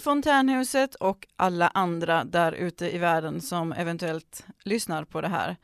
[0.00, 5.56] Fontänhuset och alla andra där ute i världen som eventuellt lyssnar på det här.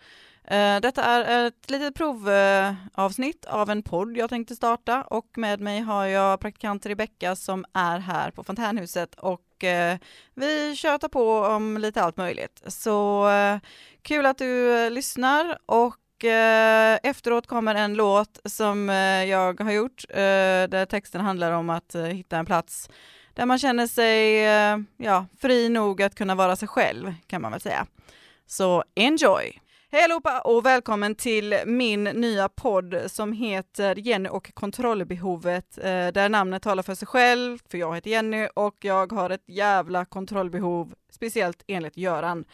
[0.48, 5.80] Eh, detta är ett litet provavsnitt av en podd jag tänkte starta och med mig
[5.80, 9.98] har jag praktikant Rebecka som är här på Fontänhuset och eh,
[10.34, 12.62] vi tjötar på om lite allt möjligt.
[12.66, 13.58] Så eh,
[14.02, 15.96] kul att du lyssnar och
[17.02, 18.88] efteråt kommer en låt som
[19.28, 22.88] jag har gjort där texten handlar om att hitta en plats
[23.36, 24.42] där man känner sig
[24.96, 27.86] ja, fri nog att kunna vara sig själv kan man väl säga.
[28.46, 29.60] Så enjoy!
[29.90, 36.28] Hej allihopa och välkommen till min nya podd som heter Jenny och kontrollbehovet, eh, där
[36.28, 40.94] namnet talar för sig själv, för jag heter Jenny och jag har ett jävla kontrollbehov,
[41.10, 42.44] speciellt enligt Göran.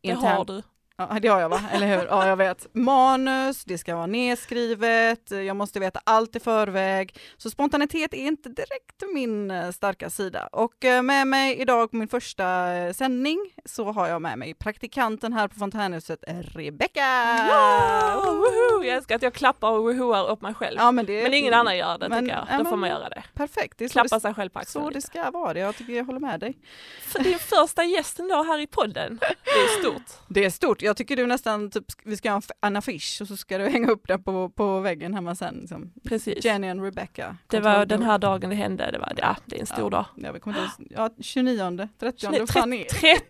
[0.00, 0.62] Det har du.
[1.10, 2.06] Ja, det har jag va, eller hur?
[2.06, 2.66] Ja, jag vet.
[2.72, 7.16] Manus, det ska vara nedskrivet, jag måste veta allt i förväg.
[7.36, 10.48] Så spontanitet är inte direkt min eh, starka sida.
[10.52, 14.54] Och eh, med mig idag på min första eh, sändning så har jag med mig
[14.54, 17.00] praktikanten här på Fontänhuset, Rebecka!
[17.48, 18.22] Ja!
[18.24, 18.84] Woho!
[18.84, 20.76] Jag älskar att jag klappar och wohoar upp mig själv.
[20.78, 22.58] Ja, men, det, men ingen annan gör det men, tycker jag.
[22.58, 23.22] Då får man göra det.
[23.34, 23.78] Perfekt.
[23.78, 24.84] Det Klappa sig själv på axeln.
[24.84, 26.58] Så det ska vara, jag tycker jag håller med dig.
[27.00, 29.18] För din första gästen då här i podden.
[29.44, 30.02] Det är stort.
[30.28, 33.36] Det är stort jag tycker du nästan, typ, vi ska ha en affisch och så
[33.36, 35.54] ska du hänga upp den på, på väggen hemma sen.
[35.60, 35.92] Liksom.
[36.04, 36.44] Precis.
[36.44, 37.36] Jenny och Rebecca.
[37.46, 39.90] Det var den här dagen det hände, det var, ja, det är en stor ja,
[39.90, 40.04] dag.
[40.16, 43.24] Ja, vi kommer inte, ja, 29, 30, 30, 30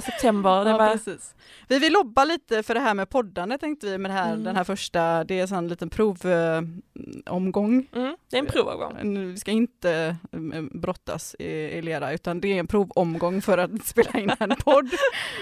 [0.00, 0.64] september.
[0.64, 0.92] Det ja, var...
[0.92, 1.34] precis.
[1.68, 4.44] Vi vill lobba lite för det här med poddande tänkte vi med det här, mm.
[4.44, 7.88] den här första, det är en liten provomgång.
[7.92, 9.32] Eh, mm, det är en provomgång.
[9.32, 13.86] Vi ska inte eh, brottas i, i lera utan det är en provomgång för att
[13.86, 14.90] spela in en podd.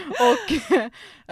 [0.09, 0.53] och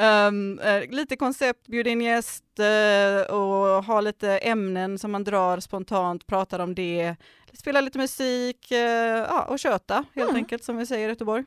[0.02, 6.26] um, lite koncept, bjuda in gäst uh, och ha lite ämnen som man drar spontant,
[6.26, 7.16] pratar om det,
[7.52, 10.36] spela lite musik uh, ja, och köta helt mm.
[10.36, 11.44] enkelt som vi säger i Göteborg.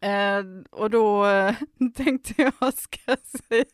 [0.00, 1.54] Eh, och då eh,
[1.96, 3.16] tänkte jag, ska
[3.48, 3.64] säga,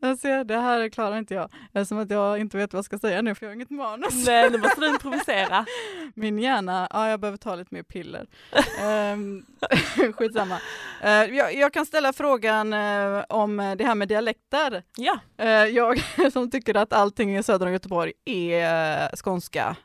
[0.00, 3.22] alltså, det här klarar inte jag, eftersom att jag inte vet vad jag ska säga
[3.22, 4.26] nu för jag har inget manus.
[4.26, 5.66] Nej, nu måste du improvisera.
[6.14, 8.26] Min hjärna, ja jag behöver ta lite mer piller.
[8.80, 10.58] eh, skitsamma.
[11.02, 14.82] Eh, jag, jag, kan ställa frågan eh, om det här med dialekter.
[14.96, 15.18] Ja.
[15.38, 16.02] Eh, jag
[16.32, 19.76] som tycker att allting i söder om Göteborg är eh, skånska,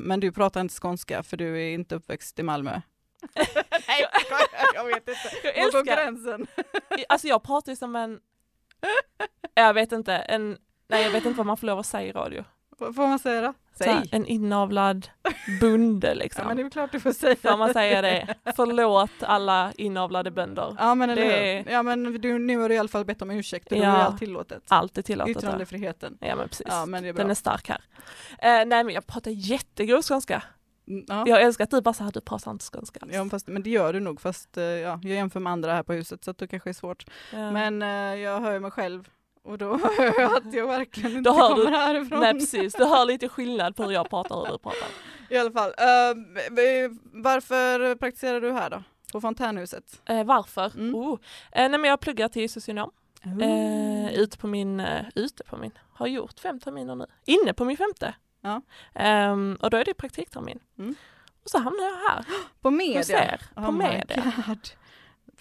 [0.00, 2.80] men du pratar inte skånska för du är inte uppväxt i Malmö.
[3.88, 4.06] Nej,
[4.74, 5.20] jag vet inte.
[5.44, 6.46] Jag älskar gränsen.
[7.08, 8.20] alltså jag pratar ju som en,
[9.54, 12.12] jag vet inte, en, nej jag vet inte vad man får lov att säga i
[12.12, 12.44] radio.
[12.78, 13.54] Vad får man säga då?
[13.74, 14.02] Säg.
[14.12, 15.08] en inavlad
[15.60, 16.42] bonde liksom.
[16.42, 17.36] Ja men det är klart du får säga.
[17.36, 18.34] Får man säga det?
[18.56, 20.76] Förlåt alla inavlade bönder.
[20.78, 21.64] Ja men eller det...
[21.70, 23.76] Ja men du, nu har du i alla fall bett om ursäkt, ja.
[23.76, 24.62] är allt tillåtet.
[24.68, 25.36] Allt är tillåtet.
[25.36, 26.18] Yttrandefriheten.
[26.20, 26.66] Ja men precis.
[26.70, 27.12] Ja, men det är.
[27.12, 27.80] Den är stark här.
[28.30, 30.42] Uh, nej men jag pratar jättegrov skånska.
[30.88, 31.24] Mm, ja.
[31.26, 33.14] Jag älskar att du bara säger du pratar inte skånska alls.
[33.14, 35.82] Ja, fast, men det gör du nog, fast eh, ja, jag jämför med andra här
[35.82, 37.06] på huset så att det kanske är svårt.
[37.32, 37.50] Ja.
[37.50, 39.08] Men uh, jag hör mig själv
[39.44, 42.20] och då hör jag att jag verkligen inte kommer du, härifrån.
[42.20, 44.88] Nej precis, du hör lite skillnad på hur jag pratar och hur du pratar.
[45.30, 48.82] I alla fall, uh, varför praktiserar du här då?
[49.12, 50.00] På Fontänhuset?
[50.10, 50.72] Uh, varför?
[50.74, 50.94] Mm.
[50.94, 51.12] Oh.
[51.12, 51.18] Uh,
[51.52, 52.90] nej men jag pluggar till socionom.
[53.26, 54.14] Uh.
[54.14, 54.82] ute på min,
[55.14, 57.06] ute på min, har gjort fem terminer nu.
[57.24, 58.14] Inne på min femte.
[58.42, 58.62] Ja.
[59.30, 60.58] Um, och då är det praktiktermin.
[60.78, 60.94] Mm.
[61.44, 62.24] Och så hamnar jag här.
[62.60, 63.04] På media?
[63.04, 64.34] Ser, på oh media.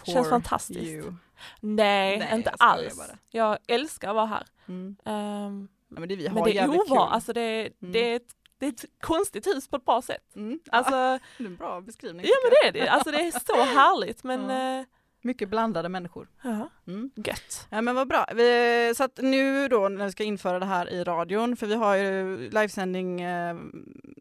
[0.03, 0.91] Känns fantastiskt.
[0.91, 1.13] You.
[1.59, 3.12] Nej, Nej, inte jag alls.
[3.29, 4.47] Jag älskar att vara här.
[4.67, 4.95] Mm.
[5.03, 7.91] Um, ja, men det, vi har men det är ovan, alltså det, mm.
[7.91, 10.35] det, är ett, det är ett konstigt hus på ett bra sätt.
[10.35, 10.59] Mm.
[10.72, 10.91] Alltså,
[11.38, 12.25] det är en bra beskrivning.
[12.25, 14.85] Ja men det är det, alltså det är så härligt men uh,
[15.21, 16.27] mycket blandade människor.
[16.41, 17.11] Ja, mm.
[17.15, 17.67] Gött.
[17.69, 18.25] Ja men vad bra.
[18.35, 21.75] Vi, så att nu då när vi ska införa det här i radion, för vi
[21.75, 23.55] har ju livesändning eh,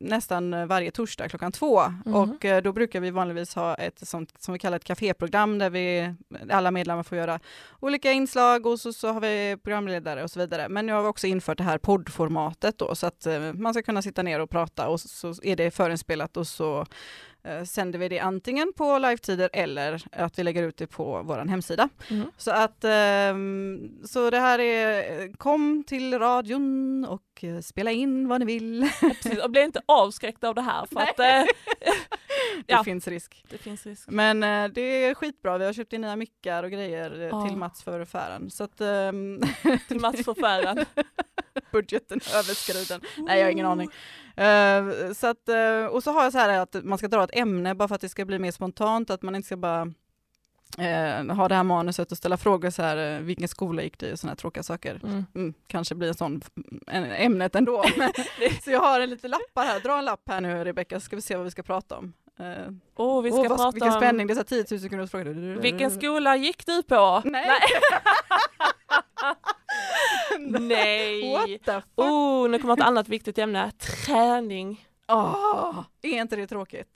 [0.00, 2.14] nästan varje torsdag klockan två mm.
[2.14, 5.70] och eh, då brukar vi vanligtvis ha ett sånt som vi kallar ett kaféprogram där
[5.70, 6.14] vi
[6.50, 7.41] alla medlemmar får göra
[7.80, 10.68] olika inslag och så, så har vi programledare och så vidare.
[10.68, 13.82] Men nu har vi också infört det här poddformatet då så att eh, man ska
[13.82, 16.86] kunna sitta ner och prata och så, så är det förinspelat och så
[17.45, 21.39] eh, sänder vi det antingen på livetider eller att vi lägger ut det på vår
[21.39, 21.89] hemsida.
[22.10, 22.31] Mm.
[22.37, 23.34] Så att eh,
[24.07, 28.91] så det här är kom till radion och eh, spela in vad ni vill.
[29.01, 31.25] Precis, och bli inte avskräckta av det här för att eh,
[32.66, 33.45] det ja, finns risk.
[33.48, 34.09] Det finns risk.
[34.09, 35.59] Men eh, det är skitbra.
[35.59, 37.48] Vi har köpt in nya mickar och grejer oh.
[37.48, 38.51] till Mats för affären.
[38.51, 39.41] Så att, ehm,
[39.89, 40.84] till Mats för affären.
[41.72, 43.00] Budgeten överskriden.
[43.16, 43.91] Nej, jag har ingen aning.
[44.41, 47.36] Uh, så att, uh, och så har jag så här att man ska dra ett
[47.36, 49.82] ämne bara för att det ska bli mer spontant, att man inte ska bara
[50.78, 54.14] uh, ha det här manuset och ställa frågor så här, vilken skola gick du i
[54.14, 55.00] och sådana tråkiga saker.
[55.02, 55.26] Mm.
[55.34, 56.42] Mm, kanske blir en sån
[56.86, 57.84] en, ämnet ändå.
[58.64, 61.16] så jag har en lite lappar här, dra en lapp här nu Rebecka så ska
[61.16, 62.12] vi se vad vi ska prata om.
[62.41, 62.46] Uh,
[62.96, 65.30] oh, vi ska oh, prata vad, vilken spänning, det är 10 000 kronors fråga.
[65.60, 67.22] Vilken skola gick du på?
[67.24, 67.46] Nej.
[67.46, 67.60] Nej.
[70.60, 71.32] Nej.
[71.32, 71.84] What the fuck?
[71.97, 73.71] Oh, nu kommer ett annat viktigt ämne.
[74.06, 74.86] Träning.
[75.09, 76.88] Oh, är inte det tråkigt?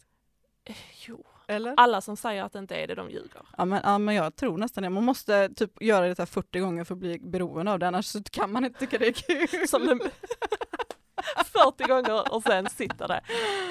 [0.64, 0.76] Eh,
[1.06, 1.24] jo.
[1.48, 1.74] Eller?
[1.76, 3.42] Alla som säger att det inte är det, de ljuger.
[3.58, 4.90] Ja men, ja, men jag tror nästan det.
[4.90, 8.06] Man måste typ göra det här 40 gånger för att bli beroende av det, annars
[8.06, 9.68] så kan man inte tycka det är kul.
[9.68, 10.00] Som en
[11.44, 13.20] 40 gånger och sen sitter det.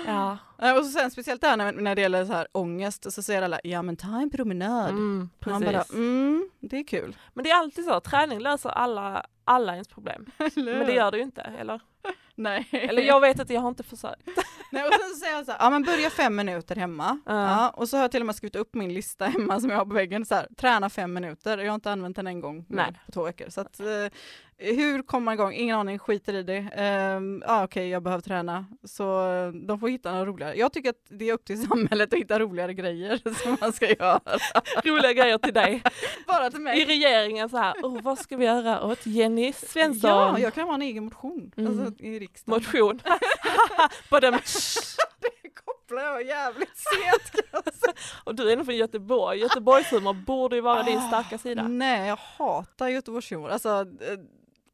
[0.06, 0.38] Ja.
[0.78, 3.60] Och så sen speciellt där när, när det gäller så här ångest, så säger alla
[3.64, 4.90] ja men ta en promenad.
[4.90, 7.16] Mm, Man bara, mm, det är kul.
[7.34, 10.26] Men det är alltid så, träning löser alla, alla ens problem.
[10.56, 11.82] men det gör det ju inte, eller?
[12.36, 12.68] Nej.
[12.72, 14.28] Eller jag vet att jag har inte försökt.
[14.72, 17.12] Nej, och sen så säger jag så här, ja men börja fem minuter hemma.
[17.12, 17.36] Uh.
[17.36, 19.78] Ja, och så har jag till och med skrivit upp min lista hemma som jag
[19.78, 21.58] har på väggen, så här, träna fem minuter.
[21.58, 23.00] Jag har inte använt den en gång Nej.
[23.06, 23.50] på två veckor.
[23.50, 23.86] Så att, eh,
[24.64, 25.54] hur kommer man igång?
[25.54, 26.60] Ingen aning, skiter i det.
[27.18, 28.66] Um, ah, Okej, okay, jag behöver träna.
[28.84, 29.04] Så
[29.68, 30.56] de får hitta något roligare.
[30.56, 33.90] Jag tycker att det är upp till samhället att hitta roligare grejer som man ska
[33.90, 34.20] göra.
[34.84, 35.84] Roliga grejer till dig.
[36.28, 36.82] Bara till mig.
[36.82, 40.10] I regeringen så här, oh, vad ska vi göra åt Jenny Svensson?
[40.10, 41.52] Ja, jag kan ha en egen motion.
[41.58, 41.80] Mm.
[41.80, 42.64] Alltså, i riksdagen.
[42.64, 43.02] Motion.
[45.20, 47.46] Det kopplar jag jävligt sent.
[48.24, 49.40] och du är nog från Göteborg.
[49.40, 51.68] Göteborgshumor borde ju vara oh, din starka sida.
[51.68, 53.50] Nej, jag hatar Göteborgshumor.
[53.50, 54.20] Alltså, eh,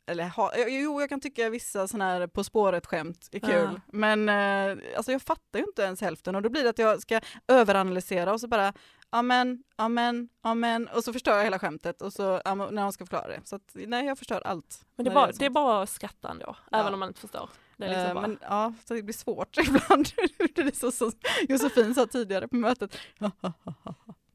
[0.10, 3.82] eller ha, jo, jag kan tycka vissa sådana här På spåret-skämt är kul, ja.
[3.88, 7.02] men eh, alltså jag fattar ju inte ens hälften och då blir det att jag
[7.02, 8.74] ska överanalysera och så bara
[9.10, 13.28] amen, amen, amen och så förstör jag hela skämtet och så när man ska förklara
[13.28, 13.42] det.
[13.44, 14.86] Så att, nej, jag förstör allt.
[14.96, 16.80] Men det är, bara, det, det är bara att skratta ändå, ja.
[16.80, 17.50] även om man inte förstår.
[17.78, 20.10] Det är liksom uh, men, ja, så det blir svårt ibland.
[20.56, 21.12] det är så som
[21.50, 22.98] Josefin sa tidigare på mötet.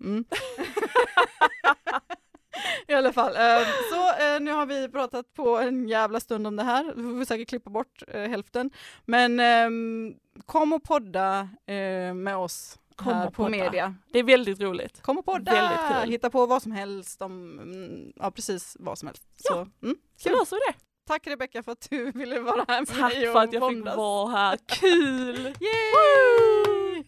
[0.00, 0.24] mm.
[2.88, 6.56] I alla fall, eh, så eh, nu har vi pratat på en jävla stund om
[6.56, 6.92] det här.
[6.96, 8.70] Vi får säkert klippa bort eh, hälften.
[9.04, 10.14] Men ehm,
[10.46, 11.48] kom och podda
[12.14, 13.48] med oss Kom här på podda.
[13.50, 13.94] media.
[14.12, 15.02] Det är väldigt roligt.
[15.02, 16.02] Kom och podda!
[16.04, 19.22] Hitta på vad som helst om, mm, ja precis vad som helst.
[19.42, 20.78] Ja, så, mm, så löser vi det.
[21.06, 23.70] Tack Rebecka för att du ville vara här med Tack mig Tack för att jag
[23.70, 25.44] fick vara här, kul!
[25.60, 27.04] Yay!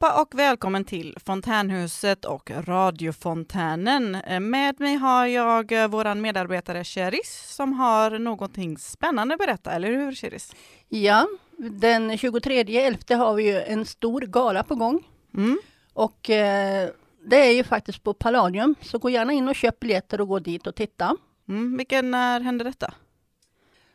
[0.00, 4.14] Allihopa och välkommen till Fontänhuset och radiofontänen.
[4.14, 9.72] Eh, med mig har jag eh, våran medarbetare Cheris som har någonting spännande att berätta,
[9.72, 10.52] eller hur Cheris?
[10.88, 11.26] Ja,
[11.56, 15.02] den 23.11 har vi ju en stor gala på gång.
[15.34, 15.58] Mm.
[15.94, 16.90] Och eh,
[17.24, 20.38] det är ju faktiskt på Palladium, så gå gärna in och köp biljetter och gå
[20.38, 21.16] dit och titta.
[21.48, 21.76] Mm.
[21.76, 22.94] Vilken när händer detta?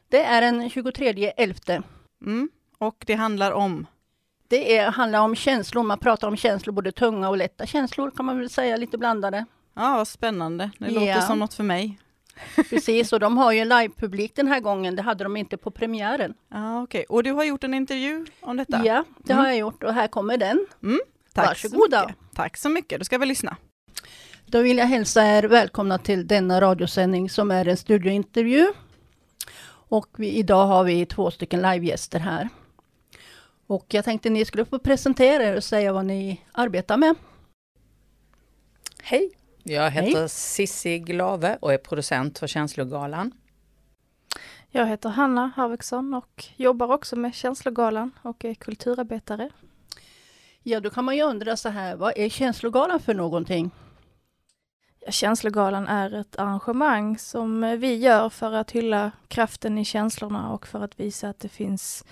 [0.10, 1.84] Det är den 23.11.
[2.22, 2.50] Mm.
[2.78, 3.88] Och det handlar om?
[4.48, 8.26] Det är, handlar om känslor, man pratar om känslor, både tunga och lätta känslor kan
[8.26, 9.46] man väl säga, lite blandade.
[9.74, 10.72] Ja, vad spännande.
[10.80, 12.00] Det låter som något för mig.
[12.70, 16.34] Precis, och de har ju livepublik den här gången, det hade de inte på premiären.
[16.52, 17.00] Ja, okej.
[17.00, 17.16] Okay.
[17.16, 18.86] Och du har gjort en intervju om detta?
[18.86, 19.44] Ja, det mm.
[19.44, 20.68] har jag gjort och här kommer den.
[20.84, 21.00] Mm.
[21.34, 22.02] Tack Varsågoda.
[22.02, 22.36] Så mycket.
[22.36, 23.58] Tack så mycket, då ska vi lyssna.
[24.46, 28.68] Då vill jag hälsa er välkomna till denna radiosändning som är en studiointervju.
[29.88, 32.50] Och vi, idag har vi två stycken livegäster här.
[33.68, 37.16] Och jag tänkte ni skulle få presentera er och säga vad ni arbetar med.
[39.04, 39.32] Hej,
[39.64, 40.30] jag heter Hej.
[40.30, 43.32] Sissi Glave och är producent för Känslogalan.
[44.70, 49.50] Jag heter Hanna Harviksson och jobbar också med Känslogalan och är kulturarbetare.
[50.64, 53.72] Ja, då kan man ju undra så här, vad är Känslogalan för någonting?
[55.00, 60.68] Ja, Känslogalan är ett arrangemang som vi gör för att hylla kraften i känslorna och
[60.68, 62.06] för att visa att det finns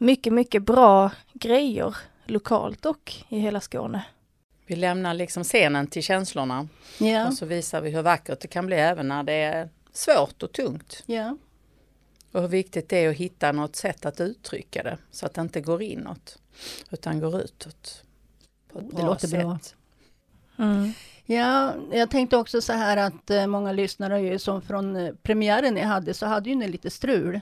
[0.00, 4.04] mycket, mycket bra grejer lokalt och i hela Skåne.
[4.66, 6.68] Vi lämnar liksom scenen till känslorna
[7.00, 7.28] yeah.
[7.28, 10.52] och så visar vi hur vackert det kan bli även när det är svårt och
[10.52, 11.04] tungt.
[11.06, 11.34] Yeah.
[12.32, 15.40] Och hur viktigt det är att hitta något sätt att uttrycka det så att det
[15.40, 16.38] inte går inåt
[16.90, 18.04] utan går utåt.
[18.72, 19.40] På ett bra det låter sätt.
[19.40, 19.58] bra.
[20.58, 20.92] Mm.
[21.24, 25.74] Ja, jag tänkte också så här att eh, många lyssnare ju som från eh, premiären
[25.74, 27.40] ni hade så hade ju ni lite strul.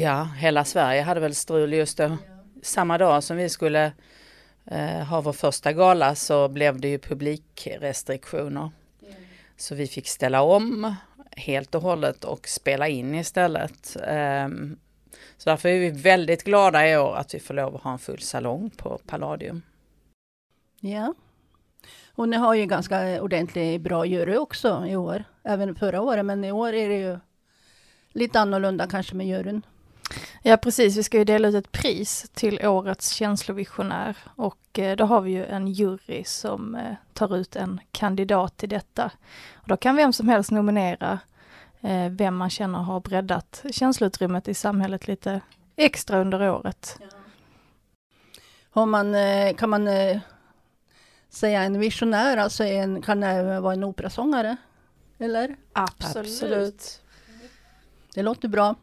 [0.00, 2.16] Ja, hela Sverige hade väl strul just då.
[2.62, 3.92] Samma dag som vi skulle
[4.66, 8.70] eh, ha vår första gala så blev det ju publikrestriktioner.
[9.56, 10.94] Så vi fick ställa om
[11.30, 13.96] helt och hållet och spela in istället.
[14.08, 14.78] Um,
[15.36, 17.98] så därför är vi väldigt glada i år att vi får lov att ha en
[17.98, 19.62] full salong på Palladium.
[20.80, 21.14] Ja.
[22.14, 25.24] Och ni har ju ganska ordentligt bra jury också i år.
[25.42, 27.18] Även förra året, men i år är det ju
[28.12, 29.62] lite annorlunda kanske med juryn.
[30.42, 35.04] Ja precis, vi ska ju dela ut ett pris till årets känslovisionär och eh, då
[35.04, 39.10] har vi ju en jury som eh, tar ut en kandidat till detta.
[39.54, 41.18] Och då kan vem som helst nominera
[41.80, 45.40] eh, vem man känner har breddat känsloutrymmet i samhället lite
[45.76, 46.98] extra under året.
[48.70, 49.14] Har man,
[49.54, 49.88] kan man
[51.28, 54.56] säga en visionär, alltså en, kan det vara en operasångare?
[55.18, 55.56] Eller?
[55.72, 56.26] Absolut.
[56.26, 57.02] Absolut.
[58.14, 58.74] Det låter bra.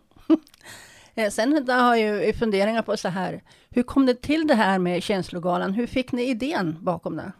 [1.15, 4.79] Eh, sen har jag ju funderingar på så här, hur kom det till det här
[4.79, 5.73] med känslogalan?
[5.73, 7.31] Hur fick ni idén bakom det?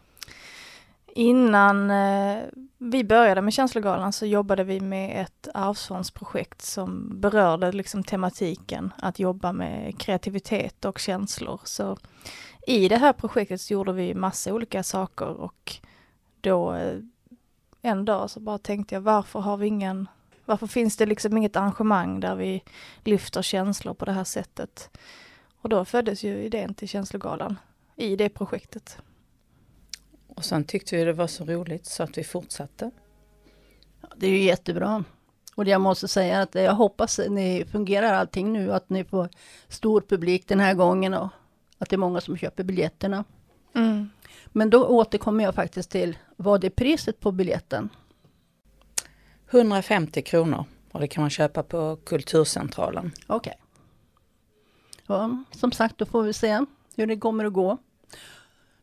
[1.15, 2.43] Innan eh,
[2.77, 9.19] vi började med Känslogalan så jobbade vi med ett arvsfondsprojekt som berörde liksom tematiken att
[9.19, 11.61] jobba med kreativitet och känslor.
[11.63, 11.97] Så
[12.67, 15.75] i det här projektet så gjorde vi massa olika saker och
[16.41, 16.97] då eh,
[17.81, 20.07] en dag så bara tänkte jag varför har vi ingen
[20.45, 22.63] varför finns det liksom inget arrangemang där vi
[23.03, 24.97] lyfter känslor på det här sättet?
[25.61, 27.59] Och då föddes ju idén till Känslogalan
[27.95, 28.97] i det projektet.
[30.27, 32.91] Och sen tyckte vi det var så roligt så att vi fortsatte.
[34.01, 35.03] Ja, det är ju jättebra.
[35.55, 39.29] Och jag måste säga att jag hoppas att ni fungerar allting nu, att ni får
[39.67, 41.29] stor publik den här gången och
[41.77, 43.23] att det är många som köper biljetterna.
[43.73, 44.09] Mm.
[44.47, 47.89] Men då återkommer jag faktiskt till, vad är priset på biljetten?
[49.51, 53.11] 150 kronor och det kan man köpa på Kulturcentralen.
[53.27, 53.37] Okej.
[53.37, 53.61] Okay.
[55.07, 56.65] Ja, som sagt, då får vi se
[56.95, 57.77] hur det kommer att gå.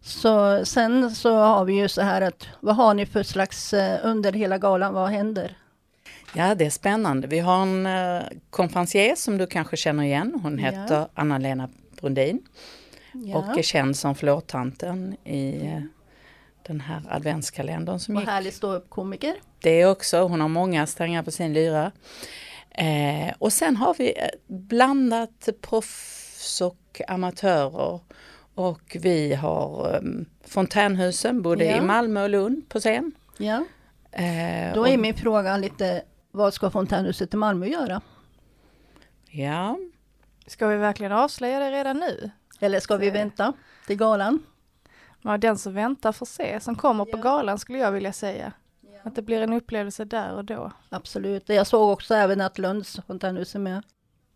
[0.01, 4.01] Så sen så har vi ju så här att vad har ni för slags eh,
[4.03, 5.57] under hela galan, vad händer?
[6.35, 7.29] Ja, det är spännande.
[7.29, 10.41] Vi har en uh, konferencier som du kanske känner igen.
[10.43, 11.09] Hon heter ja.
[11.15, 11.69] Anna-Lena
[12.01, 12.43] Brundin
[13.13, 13.39] ja.
[13.39, 15.83] och är känd som Flårtanten i uh,
[16.69, 18.29] den här adventskalendern som och gick.
[18.29, 19.35] Och härlig ståuppkomiker.
[19.61, 21.93] Det också, hon har många strängar på sin lyra.
[22.71, 28.01] Eh, och sen har vi eh, blandat proffs och amatörer.
[28.55, 31.77] Och vi har um, Fontänhusen både ja.
[31.77, 33.13] i Malmö och Lund på scen.
[33.39, 33.65] Ja.
[34.13, 38.01] Eh, Då är och, min fråga lite, vad ska Fontänhuset i Malmö göra?
[39.31, 39.79] Ja.
[40.47, 42.31] Ska vi verkligen avslöja det redan nu?
[42.61, 43.53] Eller ska vi vänta
[43.87, 44.43] till galan?
[45.29, 48.53] Ja, den som väntar får se, som kommer på galan skulle jag vilja säga.
[49.03, 50.73] Att det blir en upplevelse där och då.
[50.89, 53.83] Absolut, jag såg också även att Lunds fontänhus är med.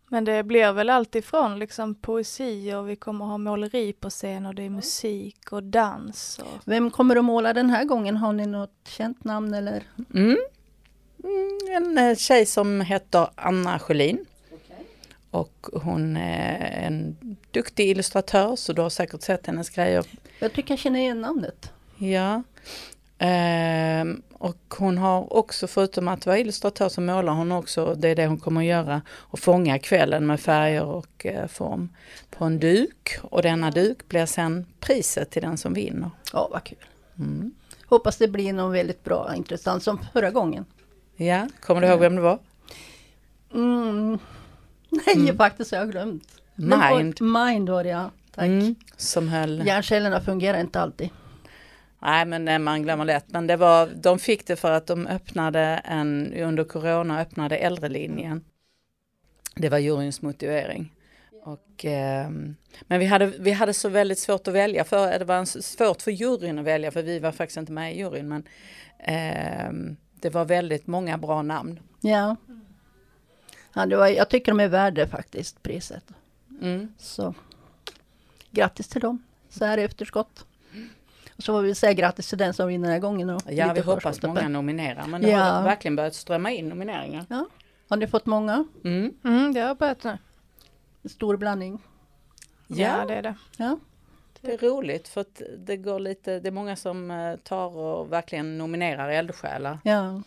[0.09, 4.55] Men det blir väl alltifrån liksom poesi och vi kommer ha måleri på scen och
[4.55, 6.39] det är musik och dans.
[6.39, 6.61] Och...
[6.65, 8.17] Vem kommer att måla den här gången?
[8.17, 9.83] Har ni något känt namn eller?
[10.15, 10.37] Mm.
[11.25, 14.27] mm en eh, tjej som heter Anna Sjölin.
[15.33, 17.17] Och hon är en
[17.51, 20.05] duktig illustratör så du har säkert sett hennes grejer.
[20.39, 21.73] Jag tycker jag känner igen namnet.
[21.99, 22.43] Ja.
[23.19, 28.17] Ehm, och hon har också, förutom att vara illustratör så målar hon också, det är
[28.17, 31.89] det hon kommer att göra, och fånga kvällen med färger och eh, form
[32.31, 33.19] på en duk.
[33.23, 36.11] Och denna duk blir sen priset till den som vinner.
[36.33, 36.79] Ja, vad kul.
[37.19, 37.53] Mm.
[37.87, 40.65] Hoppas det blir något väldigt bra intressant som förra gången.
[41.17, 42.39] Ja, kommer du ihåg vem det var?
[43.55, 44.19] Mm.
[45.07, 45.37] Nej, mm.
[45.37, 46.43] faktiskt har jag glömt.
[46.55, 47.21] Mind.
[47.21, 48.47] Mind var det ja, tack.
[48.47, 49.67] Mm, som höll...
[49.67, 51.11] Hjärncellerna fungerar inte alltid.
[52.03, 53.25] Nej men man glömmer lätt.
[53.29, 58.45] Men det var, de fick det för att de öppnade en, under corona öppnade äldrelinjen.
[59.57, 60.93] Det var juryns motivering.
[61.45, 62.31] Och, eh,
[62.83, 66.11] men vi hade, vi hade så väldigt svårt att välja, för, det var svårt för
[66.11, 68.29] juryn att välja för vi var faktiskt inte med i juryn.
[68.29, 68.45] Men
[68.99, 69.73] eh,
[70.21, 71.81] det var väldigt många bra namn.
[72.01, 72.37] Ja.
[73.73, 76.05] Ja det var, jag tycker de är värda faktiskt priset.
[76.61, 76.95] Mm.
[76.99, 77.35] Så
[78.51, 80.47] grattis till dem så här i efterskott.
[81.37, 83.31] Och så får vi säga grattis till den som vinner den här gången.
[83.31, 85.07] Och ja, vi hoppas många nominerar.
[85.07, 85.43] Men det ja.
[85.43, 87.27] har verkligen börjat strömma in nomineringar.
[87.29, 87.47] Ja.
[87.89, 88.65] Har ni fått många?
[88.85, 90.19] Mm, mm det har börjat nu.
[91.03, 91.83] En stor blandning.
[92.67, 93.35] Ja, ja det är det.
[93.57, 93.79] Ja.
[94.41, 98.13] Det är roligt för att det går lite, det är många som eh, tar och
[98.13, 99.79] verkligen nominerar eldsjälar.
[99.85, 100.23] Ja.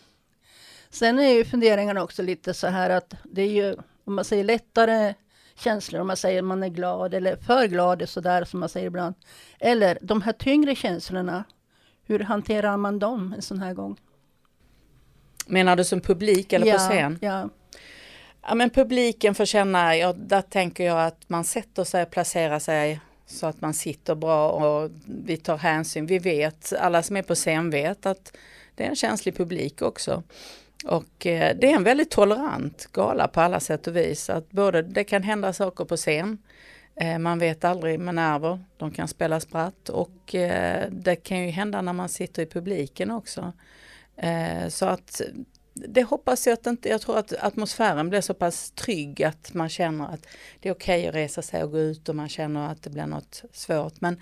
[0.98, 4.44] Sen är ju funderingarna också lite så här att det är ju, om man säger
[4.44, 5.14] lättare
[5.54, 9.14] känslor, om man säger man är glad eller för glad sådär som man säger ibland.
[9.58, 11.44] Eller de här tyngre känslorna,
[12.06, 13.96] hur hanterar man dem en sån här gång?
[15.46, 17.18] Menar du som publik eller ja, på scen?
[17.22, 17.48] Ja.
[18.42, 22.58] Ja men publiken får känna, ja, där tänker jag att man sätter sig och placerar
[22.58, 26.06] sig så att man sitter bra och vi tar hänsyn.
[26.06, 28.36] Vi vet, alla som är på scen vet att
[28.74, 30.22] det är en känslig publik också.
[30.86, 34.30] Och eh, det är en väldigt tolerant gala på alla sätt och vis.
[34.30, 36.38] Att både det kan hända saker på scen,
[36.96, 41.50] eh, man vet aldrig med nerver, de kan spela spratt och eh, det kan ju
[41.50, 43.52] hända när man sitter i publiken också.
[44.16, 45.20] Eh, så att
[45.74, 49.68] det hoppas jag att inte, jag tror att atmosfären blir så pass trygg att man
[49.68, 50.26] känner att
[50.60, 52.90] det är okej okay att resa sig och gå ut och man känner att det
[52.90, 54.00] blir något svårt.
[54.00, 54.20] Men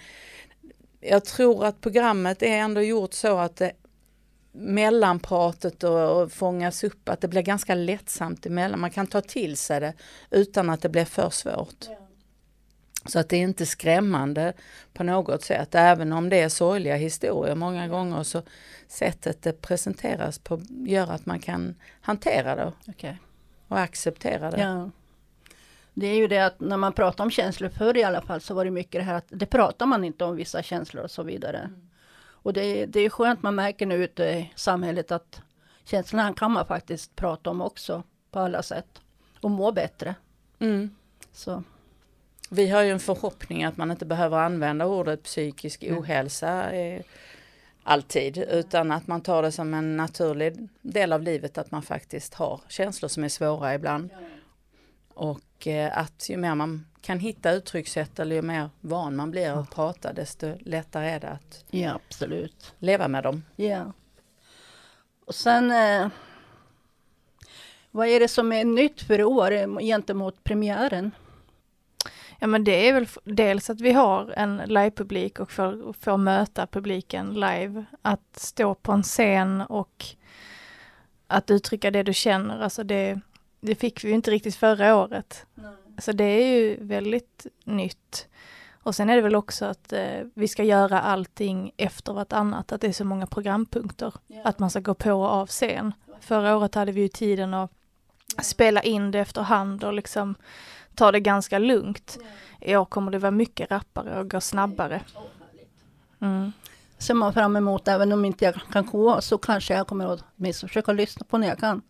[1.00, 3.72] jag tror att programmet är ändå gjort så att det
[4.54, 8.80] mellanpratet och, och fångas upp, att det blir ganska lättsamt emellan.
[8.80, 9.92] Man kan ta till sig det
[10.30, 11.86] utan att det blir för svårt.
[11.88, 11.96] Ja.
[13.06, 14.52] Så att det är inte skrämmande
[14.92, 18.42] på något sätt, även om det är sorgliga historier många gånger så
[18.88, 23.14] sättet det presenteras på gör att man kan hantera det okay.
[23.68, 24.60] och acceptera det.
[24.60, 24.90] Ja.
[25.94, 28.54] Det är ju det att när man pratar om känslor förr i alla fall så
[28.54, 31.22] var det mycket det här att det pratar man inte om vissa känslor och så
[31.22, 31.58] vidare.
[31.58, 31.88] Mm.
[32.44, 35.40] Och det, det är skönt man märker nu ute i samhället att
[35.84, 39.00] känslorna kan man faktiskt prata om också på alla sätt.
[39.40, 40.14] Och må bättre.
[40.58, 40.90] Mm.
[41.32, 41.62] Så.
[42.50, 45.98] Vi har ju en förhoppning att man inte behöver använda ordet psykisk mm.
[45.98, 47.02] ohälsa eh,
[47.82, 52.34] alltid utan att man tar det som en naturlig del av livet att man faktiskt
[52.34, 54.10] har känslor som är svåra ibland.
[55.14, 59.60] Och eh, att ju mer man kan hitta uttryckssätt eller ju mer van man blir
[59.60, 62.74] att prata desto lättare är det att ja, absolut.
[62.78, 63.42] leva med dem.
[63.56, 63.92] Ja.
[65.26, 66.08] Och sen eh,
[67.90, 71.10] vad är det som är nytt för i år gentemot premiären?
[72.38, 76.66] Ja men det är väl dels att vi har en livepublik och får, får möta
[76.66, 77.84] publiken live.
[78.02, 80.04] Att stå på en scen och
[81.26, 83.20] att uttrycka det du känner, alltså det,
[83.60, 85.46] det fick vi inte riktigt förra året.
[85.54, 85.83] Nej.
[85.98, 88.28] Så det är ju väldigt nytt.
[88.84, 92.80] Och sen är det väl också att eh, vi ska göra allting efter vartannat, att
[92.80, 94.12] det är så många programpunkter.
[94.26, 94.40] Ja.
[94.44, 95.92] Att man ska gå på och av scen.
[96.20, 97.70] Förra året hade vi ju tiden att
[98.42, 100.34] spela in det efterhand och liksom
[100.94, 102.18] ta det ganska lugnt.
[102.60, 105.00] I år kommer det vara mycket rappare och gå snabbare.
[106.20, 106.52] Mm.
[106.98, 110.24] Ser man fram emot, även om inte jag kan gå, så kanske jag kommer att
[110.60, 111.82] försöka lyssna på när jag kan.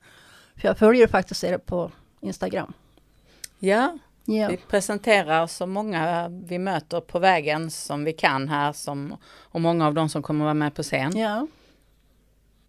[0.57, 1.91] För jag följer faktiskt er på
[2.21, 2.73] Instagram.
[3.65, 9.17] Ja, ja, vi presenterar så många vi möter på vägen som vi kan här som,
[9.27, 11.19] och många av dem som kommer vara med på scen.
[11.19, 11.47] Ja.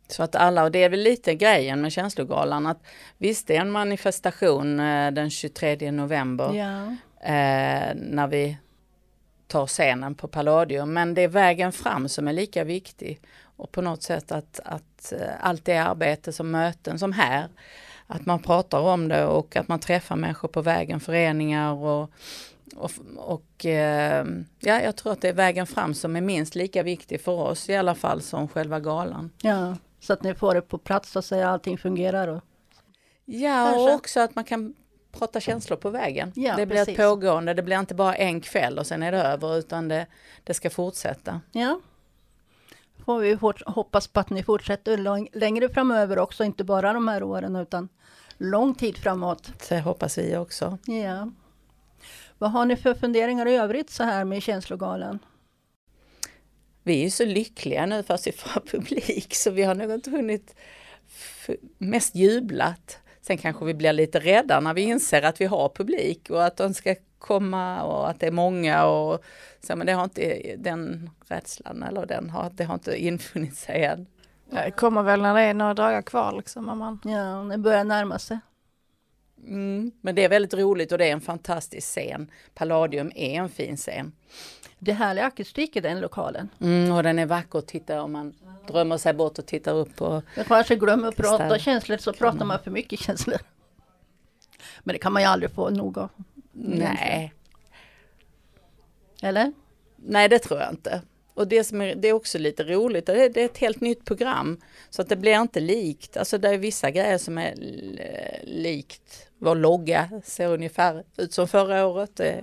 [0.08, 2.84] Så att alla, och det är väl lite grejen med känslogalan att
[3.18, 6.86] visst det är en manifestation eh, den 23 november ja.
[7.30, 8.58] eh, när vi
[9.48, 13.22] tar scenen på Palladium men det är vägen fram som är lika viktig
[13.58, 17.48] och på något sätt att, att eh, allt det arbete som möten som här
[18.08, 22.10] att man pratar om det och att man träffar människor på vägen, föreningar och,
[22.76, 24.26] och, och eh,
[24.60, 27.70] ja, jag tror att det är vägen fram som är minst lika viktig för oss
[27.70, 29.32] i alla fall som själva galan.
[29.42, 32.28] Ja, så att ni får det på plats så att säga allting fungerar.
[32.28, 32.44] Och...
[33.26, 33.82] Ja, Kanske.
[33.82, 34.76] och också att man kan
[35.12, 36.32] prata känslor på vägen.
[36.36, 37.00] Ja, det blir precis.
[37.00, 40.08] ett pågående, det blir inte bara en kväll och sen är det över utan det,
[40.44, 41.42] det ska fortsätta.
[41.52, 41.80] Ja,
[43.06, 44.98] får vi hoppas på att ni fortsätter
[45.40, 47.90] längre framöver också, inte bara de här åren utan
[48.38, 49.70] lång tid framåt.
[49.70, 50.78] Det hoppas vi också.
[50.86, 51.32] Ja.
[52.38, 55.20] Vad har ni för funderingar i övrigt så här med känslogalan?
[56.84, 60.10] Vi är ju så lyckliga nu fast vi får publik så vi har nog inte
[60.10, 60.56] hunnit
[61.78, 63.00] mest jublat.
[63.28, 66.58] Sen kanske vi blir lite rädda när vi inser att vi har publik och att
[66.58, 69.24] de ska komma och att det är många och
[69.62, 73.84] så, men det har inte den rädslan eller den har, det har inte infunnit sig
[73.84, 74.08] än.
[74.50, 76.66] Det kommer väl när det är några dagar kvar liksom.
[76.66, 77.00] Man...
[77.04, 78.40] Ja, det börjar närma sig.
[79.44, 82.32] Mm, men det är väldigt roligt och det är en fantastisk scen.
[82.54, 84.12] Palladium är en fin scen.
[84.80, 86.50] Det är härlig akustik i den lokalen.
[86.62, 88.34] Mm, och den är vacker att titta om man
[88.68, 90.22] drömmer sig bort och tittar upp på.
[90.36, 93.38] Jag kanske glömmer att prata känslor så pratar man för mycket känslor.
[94.80, 96.10] Men det kan man ju aldrig få nog av.
[96.52, 97.34] Nej.
[99.22, 99.54] Eller?
[99.96, 101.02] Nej, det tror jag inte.
[101.36, 103.82] Och det, som är, det är också lite roligt, det är, det är ett helt
[103.82, 104.62] nytt program.
[104.90, 107.56] Så att det blir inte likt, alltså det är vissa grejer som är
[108.44, 109.30] likt.
[109.38, 112.20] Vår logga ser ungefär ut som förra året.
[112.20, 112.38] Eh,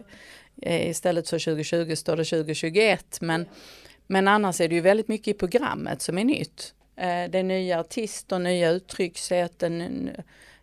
[0.63, 3.21] eh, istället för 2020 står det 2021.
[3.21, 3.47] Men,
[4.07, 6.75] men annars är det ju väldigt mycket i programmet som är nytt.
[6.97, 9.63] Eh, det är nya artister, nya uttryckssätt,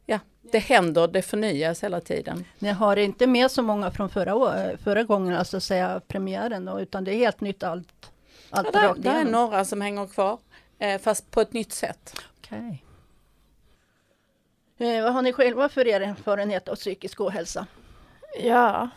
[0.06, 2.46] ja, det händer, det förnyas hela tiden.
[2.60, 7.04] Ni har inte med så många från förra, förra gången, alltså säga premiären då, utan
[7.04, 8.09] det är helt nytt allt?
[8.52, 10.40] Allt ja, där är några som hänger kvar,
[10.80, 12.16] eh, fast på ett nytt sätt.
[12.40, 12.78] Okay.
[14.78, 17.68] Eh, vad har ni själva för erfarenhet av psykisk ohälsa?
[18.44, 18.90] Ja.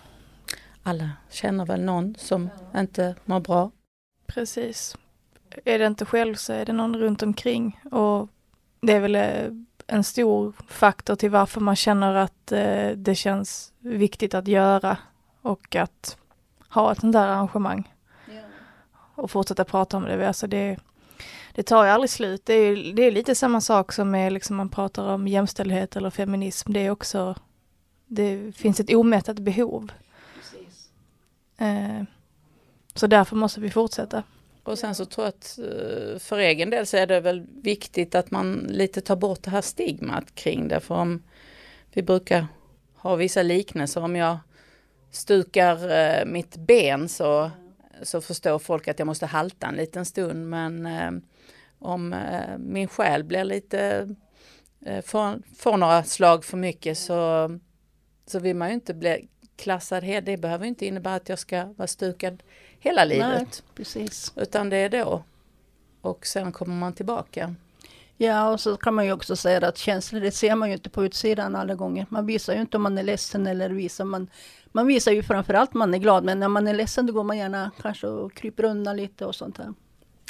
[0.83, 2.81] Alla känner väl någon som ja.
[2.81, 3.71] inte mår bra.
[4.27, 4.97] Precis.
[5.65, 8.29] Är det inte själv så är det någon runt omkring och
[8.81, 9.47] det är väl eh,
[9.87, 12.47] en stor faktor till varför man känner att
[12.97, 14.97] det känns viktigt att göra
[15.43, 16.17] och att
[16.69, 17.92] ha ett sånt där arrangemang.
[19.23, 20.29] Och fortsätta prata om det.
[20.29, 20.77] Alltså det,
[21.55, 22.47] det tar ju aldrig slut.
[22.47, 26.11] Det är, det är lite samma sak som med liksom man pratar om jämställdhet eller
[26.11, 26.73] feminism.
[26.73, 27.35] Det är också,
[28.07, 29.93] det finns ett omättat behov.
[31.59, 32.03] Eh,
[32.95, 34.23] så därför måste vi fortsätta.
[34.63, 38.15] Och sen så tror jag att eh, för egen del så är det väl viktigt
[38.15, 40.81] att man lite tar bort det här stigmat kring det.
[40.81, 41.23] För om
[41.93, 42.47] vi brukar
[42.95, 44.01] ha vissa liknelser.
[44.01, 44.39] Om jag
[45.11, 47.51] stukar eh, mitt ben så,
[48.03, 50.51] så förstår folk att jag måste halta en liten stund.
[50.51, 51.11] Men eh,
[51.79, 52.15] om
[52.59, 54.09] min själ blir lite,
[55.05, 57.51] får, får några slag för mycket så,
[58.27, 60.03] så vill man ju inte bli klassad.
[60.03, 62.43] Det behöver inte innebära att jag ska vara stukad
[62.79, 63.39] hela livet.
[63.39, 64.33] Nej, precis.
[64.37, 65.25] Utan det är då.
[66.01, 67.55] Och sen kommer man tillbaka.
[68.23, 70.91] Ja, och så kan man ju också säga att känslor, det ser man ju inte
[70.91, 72.07] på utsidan alla gånger.
[72.09, 74.31] Man visar ju inte om man är ledsen eller visar man...
[74.73, 77.39] Man visar ju framförallt man är glad, men när man är ledsen då går man
[77.39, 79.75] gärna kanske och kryper undan lite och sånt här.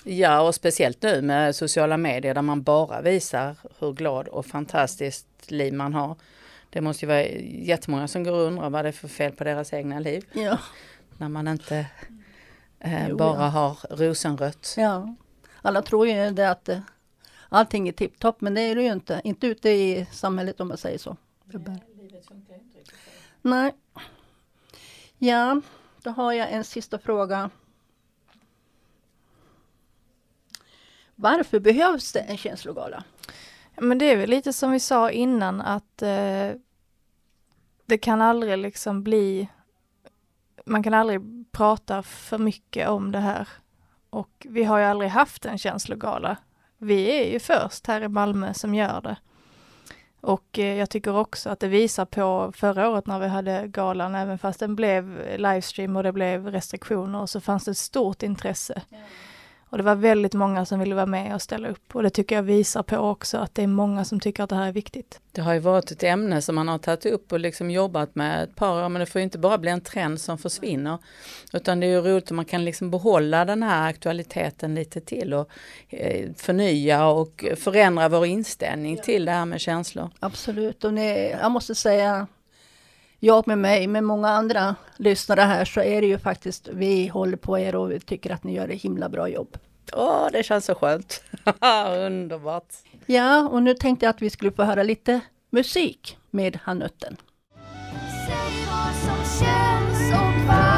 [0.05, 5.51] Ja, och speciellt nu med sociala medier där man bara visar hur glad och fantastiskt
[5.51, 6.17] liv man har.
[6.71, 9.45] Det måste ju vara jättemånga som går och undrar vad det är för fel på
[9.45, 10.25] deras egna liv.
[10.33, 10.59] Ja.
[11.19, 11.87] När man inte
[12.81, 13.49] eh, jo, bara ja.
[13.49, 14.75] har rosenrött.
[14.77, 15.15] Ja,
[15.63, 16.79] alla tror ju det att eh,
[17.53, 19.21] allting är tipptopp, men det är det ju inte.
[19.25, 21.17] Inte ute i samhället om man säger så.
[21.45, 21.81] Nej,
[23.43, 23.75] Nej.
[25.19, 25.61] Ja,
[26.03, 27.51] då har jag en sista fråga.
[31.15, 33.05] Varför behövs det en känslogala?
[33.77, 36.51] Men det är väl lite som vi sa innan att eh,
[37.87, 39.49] det kan aldrig liksom bli
[40.67, 41.21] man kan aldrig
[41.53, 43.49] prata för mycket om det här.
[44.11, 46.37] Och vi har ju aldrig haft en känslogala.
[46.83, 49.17] Vi är ju först här i Malmö som gör det.
[50.21, 54.15] Och eh, jag tycker också att det visar på förra året när vi hade galan,
[54.15, 58.83] även fast den blev livestream och det blev restriktioner, så fanns det ett stort intresse.
[58.91, 59.05] Mm.
[59.73, 62.37] Och det var väldigt många som ville vara med och ställa upp och det tycker
[62.37, 65.21] jag visar på också att det är många som tycker att det här är viktigt.
[65.33, 68.43] Det har ju varit ett ämne som man har tagit upp och liksom jobbat med
[68.43, 70.99] ett par år men det får inte bara bli en trend som försvinner.
[71.53, 75.35] Utan det är ju roligt om man kan liksom behålla den här aktualiteten lite till
[75.35, 75.49] och
[75.89, 80.11] eh, förnya och förändra vår inställning till det här med känslor.
[80.21, 82.27] Absolut och ni, jag måste säga
[83.25, 87.37] jag med mig, med många andra lyssnare här, så är det ju faktiskt, vi håller
[87.37, 89.57] på er och vi tycker att ni gör ett himla bra jobb.
[89.93, 91.23] Åh, det känns så skönt.
[92.07, 92.75] Underbart.
[93.07, 97.17] Ja, och nu tänkte jag att vi skulle få höra lite musik med Hanutten.
[98.27, 100.72] Säg vad som känns och varför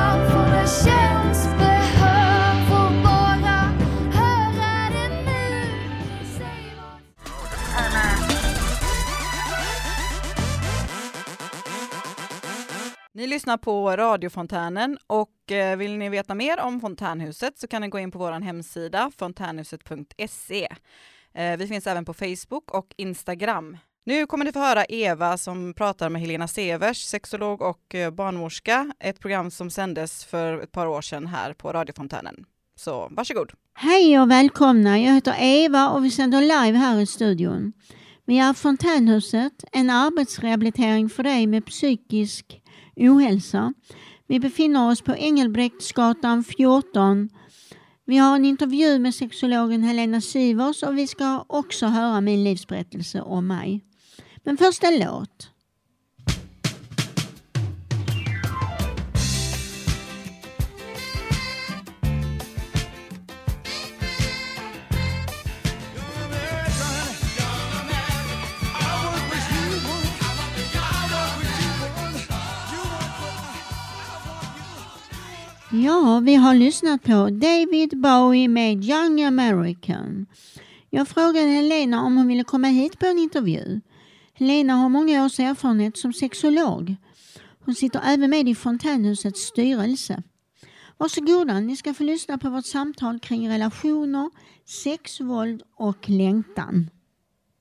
[13.17, 17.89] Ni lyssnar på radiofontänen och eh, vill ni veta mer om fontänhuset så kan ni
[17.89, 20.69] gå in på vår hemsida fontänhuset.se.
[21.35, 23.77] Eh, vi finns även på Facebook och Instagram.
[24.07, 28.93] Nu kommer ni få höra Eva som pratar med Helena Severs, sexolog och eh, barnmorska,
[29.01, 32.45] ett program som sändes för ett par år sedan här på radiofontänen.
[32.77, 33.53] Så varsågod!
[33.75, 34.99] Hej och välkomna!
[34.99, 37.73] Jag heter Eva och vi sänder live här i studion.
[38.27, 42.61] Vi är Fontänhuset, en arbetsrehabilitering för dig med psykisk
[42.97, 43.75] ohälsa.
[44.27, 47.29] Vi befinner oss på Engelbrektsgatan 14.
[48.05, 53.21] Vi har en intervju med sexologen Helena Sivers och vi ska också höra min livsberättelse
[53.21, 53.81] om mig.
[54.45, 55.54] Men först en låt.
[75.83, 80.27] Ja, vi har lyssnat på David Bowie med Young American.
[80.91, 83.81] Jag frågade Helena om hon ville komma hit på en intervju.
[84.35, 86.97] Helena har många års erfarenhet som sexolog.
[87.65, 90.23] Hon sitter även med i Fontänhusets styrelse.
[90.99, 94.31] Varsågoda, ni ska få lyssna på vårt samtal kring relationer,
[94.85, 96.91] sex, våld och längtan.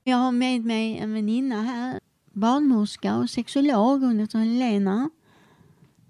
[0.03, 1.99] Jag har med mig en väninna här,
[2.33, 4.01] barnmorska och sexolog.
[4.01, 5.09] Hon heter Helena.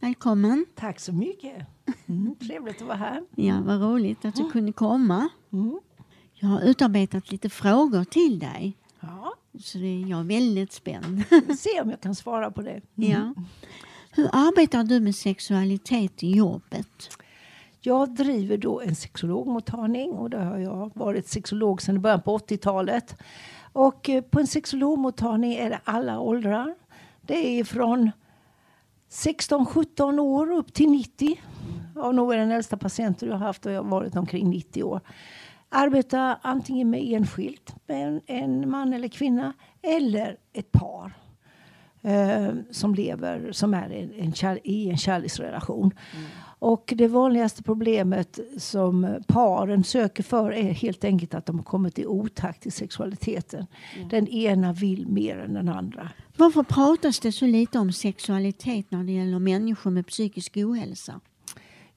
[0.03, 0.65] Välkommen.
[0.75, 1.55] Tack så mycket.
[2.07, 3.23] Mm, trevligt att vara här.
[3.35, 5.29] Ja, vad roligt att du kunde komma.
[5.53, 5.79] Mm.
[6.33, 8.77] Jag har utarbetat lite frågor till dig.
[8.99, 11.23] Ja, Så det är jag är väldigt spänd.
[11.47, 12.81] vi se om jag kan svara på det.
[12.97, 13.11] Mm.
[13.11, 13.33] ja.
[14.11, 17.17] Hur arbetar du med sexualitet i jobbet?
[17.81, 23.15] Jag driver då en sexologmottagning och där har jag varit sexolog sedan början på 80-talet.
[23.73, 26.75] Och eh, på en sexologmottagning är det alla åldrar.
[27.21, 28.11] Det är från
[29.13, 31.39] 16-17 år upp till 90.
[31.95, 34.84] Jag nog är den äldsta patienten jag har haft och jag har varit omkring 90
[34.84, 35.02] år.
[35.69, 41.13] Arbeta antingen med enskilt, med en, en man eller kvinna, eller ett par
[42.02, 45.91] eh, som lever, som är en, en kär, i en kärleksrelation.
[46.13, 46.26] Mm.
[46.63, 51.99] Och det vanligaste problemet som paren söker för är helt enkelt att de har kommit
[51.99, 53.65] i otakt i sexualiteten.
[54.10, 56.10] Den ena vill mer än den andra.
[56.38, 61.19] Varför pratas det så lite om sexualitet när det gäller människor med psykisk ohälsa?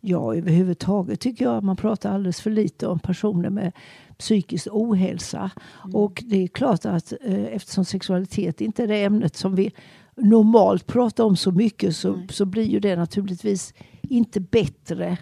[0.01, 3.73] Ja, överhuvudtaget tycker jag att man pratar alldeles för lite om personer med
[4.19, 5.51] psykisk ohälsa.
[5.93, 9.73] Och det är klart att eh, eftersom sexualitet inte är det ämnet som vi
[10.17, 15.19] normalt pratar om så mycket så, så blir ju det naturligtvis inte bättre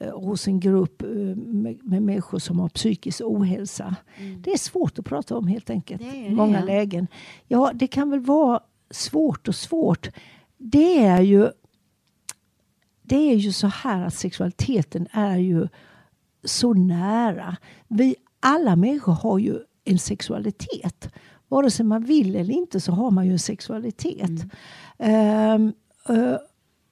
[0.00, 3.96] eh, hos en grupp eh, med, med människor som har psykisk ohälsa.
[4.38, 6.64] Det är svårt att prata om helt enkelt Det i det, många ja.
[6.64, 7.06] lägen.
[7.48, 10.08] Ja, det kan väl vara svårt och svårt.
[10.58, 11.50] Det är ju
[13.02, 15.68] det är ju så här att sexualiteten är ju
[16.44, 17.56] så nära.
[17.88, 21.08] Vi alla människor har ju en sexualitet.
[21.50, 24.30] Vare sig man vill eller inte så har man ju en sexualitet.
[24.98, 25.72] Mm.
[26.08, 26.36] eh,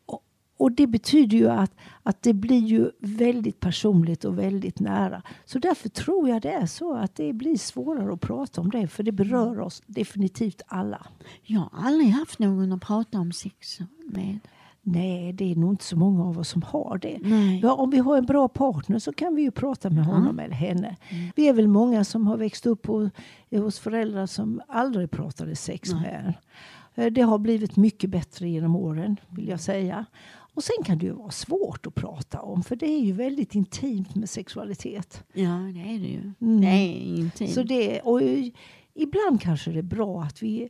[0.07, 0.23] och-
[0.57, 5.23] och det betyder ju att, att det blir ju väldigt personligt och väldigt nära.
[5.45, 8.89] Så därför tror jag det är så att det blir svårare att prata om det.
[8.89, 11.07] För det berör oss definitivt alla.
[11.43, 14.39] Jag har aldrig haft någon att prata om sex med.
[14.83, 17.19] Nej, det är nog inte så många av oss som har det.
[17.23, 17.65] Nej.
[17.65, 20.97] Om vi har en bra partner så kan vi ju prata med honom eller henne.
[21.37, 23.11] Vi är väl många som har växt upp hos,
[23.51, 26.35] hos föräldrar som aldrig pratade sex med en.
[27.05, 30.05] Eh, Det har blivit mycket bättre genom åren, vill jag säga.
[30.55, 33.55] Och sen kan det ju vara svårt att prata om, för det är ju väldigt
[33.55, 35.25] intimt med sexualitet.
[35.33, 36.33] Ja, det är det ju.
[36.41, 36.61] Mm.
[36.61, 37.51] Det är intimt.
[37.53, 38.21] Så det, och
[38.95, 40.69] ibland kanske det är bra att vi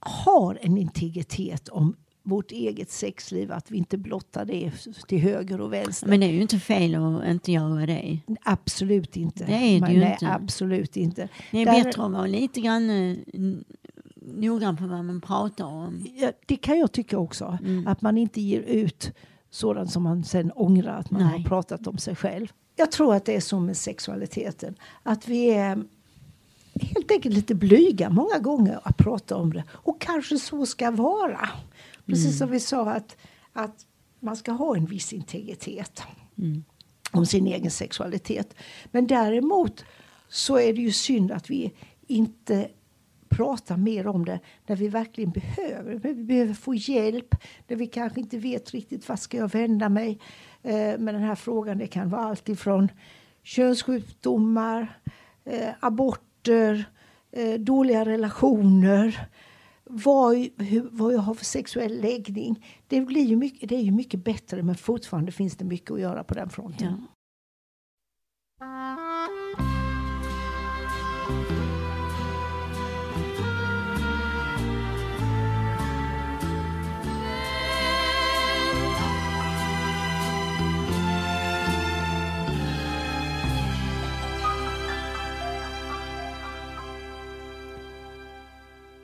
[0.00, 1.96] har en integritet om
[2.28, 4.72] vårt eget sexliv, att vi inte blottar det
[5.08, 6.08] till höger och vänster.
[6.08, 8.20] Men det är ju inte fel att inte göra det.
[8.42, 9.44] Absolut inte.
[9.44, 10.34] Det är det Men ju nej, inte.
[10.34, 11.28] Absolut inte.
[11.50, 13.16] Det är Där- bättre att vara lite grann eh,
[14.34, 16.06] noggrann på vad man pratar om.
[16.14, 17.58] Ja, det kan jag tycka också.
[17.64, 17.86] Mm.
[17.86, 19.12] Att man inte ger ut
[19.50, 21.38] sådant som man sen ångrar att man Nej.
[21.38, 22.52] har pratat om sig själv.
[22.76, 24.74] Jag tror att det är så med sexualiteten.
[25.02, 25.84] Att vi är
[26.80, 29.64] helt enkelt lite blyga många gånger att prata om det.
[29.70, 31.48] Och kanske så ska vara.
[32.08, 32.38] Precis Mm.
[32.38, 33.16] som vi sa att,
[33.52, 33.86] att
[34.20, 36.02] man ska ha en viss integritet
[36.38, 36.64] Mm.
[37.12, 38.54] om sin egen sexualitet.
[38.90, 39.84] Men däremot
[40.28, 41.72] så är det ju synd att vi
[42.06, 42.68] inte
[43.28, 45.92] prata mer om det när vi verkligen behöver.
[46.04, 47.34] När vi behöver få hjälp,
[47.68, 50.18] när vi kanske inte vet riktigt vart ska jag vända mig
[50.62, 51.78] eh, med den här frågan.
[51.78, 52.88] Det kan vara allt ifrån
[53.42, 54.98] könssjukdomar,
[55.44, 56.84] eh, aborter,
[57.32, 59.26] eh, dåliga relationer,
[59.88, 62.66] vad, hur, vad jag har för sexuell läggning.
[62.86, 66.00] Det, blir ju mycket, det är ju mycket bättre men fortfarande finns det mycket att
[66.00, 67.06] göra på den fronten.
[68.60, 69.07] Ja.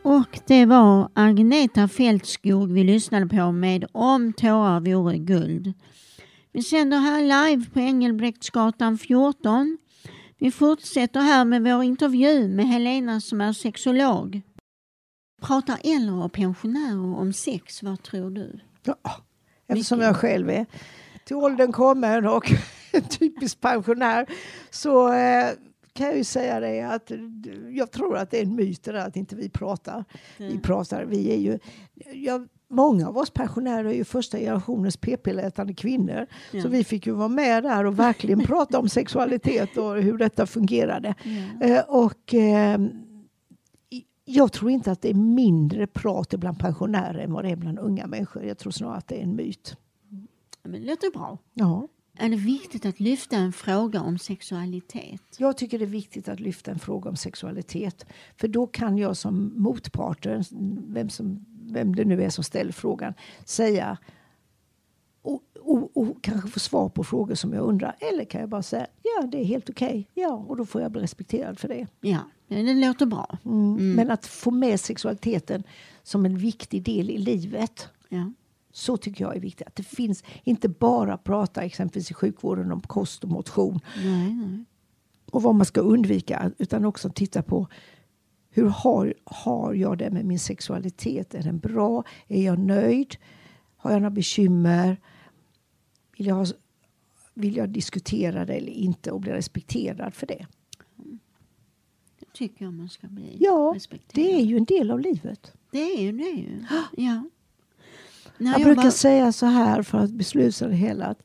[0.05, 5.73] Och det var Agneta Fältskog vi lyssnade på med Om tårar vore guld.
[6.53, 9.79] Vi sänder här live på Engelbrektsgatan 14.
[10.39, 14.43] Vi fortsätter här med vår intervju med Helena som är sexolog.
[15.43, 18.61] Pratar äldre och pensionärer om sex, vad tror du?
[18.83, 18.97] Ja,
[19.67, 20.67] eftersom jag själv är
[21.25, 22.53] till åldern kommen och
[23.11, 24.27] typisk pensionär
[24.71, 25.51] så eh,
[25.95, 27.13] kan jag ju säga det att
[27.71, 30.05] jag tror att det är en myt det där att inte vi pratar.
[30.39, 30.53] Mm.
[30.53, 31.59] Vi pratar, vi är ju,
[32.13, 36.27] ja, många av oss pensionärer är ju första generationens p-pillerätande kvinnor.
[36.53, 36.63] Ja.
[36.63, 40.47] Så vi fick ju vara med där och verkligen prata om sexualitet och hur detta
[40.47, 41.15] fungerade.
[41.61, 41.67] Ja.
[41.67, 42.79] Eh, och eh,
[44.25, 47.79] jag tror inte att det är mindre prat bland pensionärer än vad det är bland
[47.79, 48.45] unga människor.
[48.45, 49.77] Jag tror snarare att det är en myt.
[50.63, 51.39] Men det låter bra.
[51.55, 51.89] Ja.
[52.19, 55.23] Är det viktigt att lyfta en fråga om sexualitet?
[55.39, 58.07] Jag tycker det är viktigt att lyfta en fråga om sexualitet.
[58.37, 60.45] För då kan jag som motparten,
[60.89, 63.99] vem, som, vem det nu är som ställer frågan, säga
[65.23, 67.97] och, och, och kanske få svar på frågor som jag undrar.
[68.01, 70.09] Eller kan jag bara säga ja, det är helt okej.
[70.15, 71.87] Ja, och då får jag bli respekterad för det.
[72.01, 73.39] Ja, det låter bra.
[73.45, 73.93] Mm.
[73.93, 75.63] Men att få med sexualiteten
[76.03, 77.89] som en viktig del i livet.
[78.09, 78.33] Ja.
[78.77, 79.67] Så tycker jag är viktigt.
[79.67, 84.65] Att det finns inte bara prata exempelvis i sjukvården om kost och motion Nej, nej.
[85.31, 87.69] och vad man ska undvika utan också titta på
[88.51, 91.35] hur har, har jag det med min sexualitet?
[91.35, 92.05] Är den bra?
[92.29, 93.17] Är jag nöjd?
[93.77, 95.01] Har jag några bekymmer?
[96.19, 96.47] Vill jag,
[97.35, 100.47] vill jag diskutera det eller inte och bli respekterad för det?
[102.19, 104.27] Det tycker jag man ska bli Ja, respekterad.
[104.27, 105.53] Det är ju en del av livet.
[105.71, 106.31] Det är ju det.
[106.31, 106.65] Ju.
[107.05, 107.25] Ja.
[108.39, 111.05] När Jag, jag brukar var- säga så här för att besluta det hela.
[111.07, 111.23] Att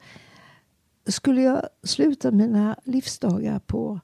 [1.08, 4.00] skulle jag sluta mina livsdagar på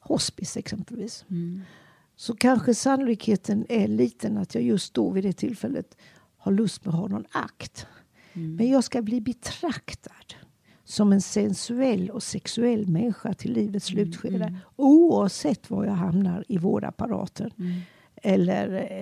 [0.00, 1.60] hospice exempelvis Mm.
[2.16, 5.96] så kanske sannolikheten är liten att jag just då vid det tillfället
[6.36, 7.86] har lust med att ha någon akt.
[8.32, 8.54] Mm.
[8.56, 10.34] Men jag ska bli betraktad
[10.84, 17.50] som en sensuell och sexuell människa till livets slutskede oavsett var jag hamnar i vårdapparaten
[17.58, 17.80] Mm.
[18.22, 18.92] Eller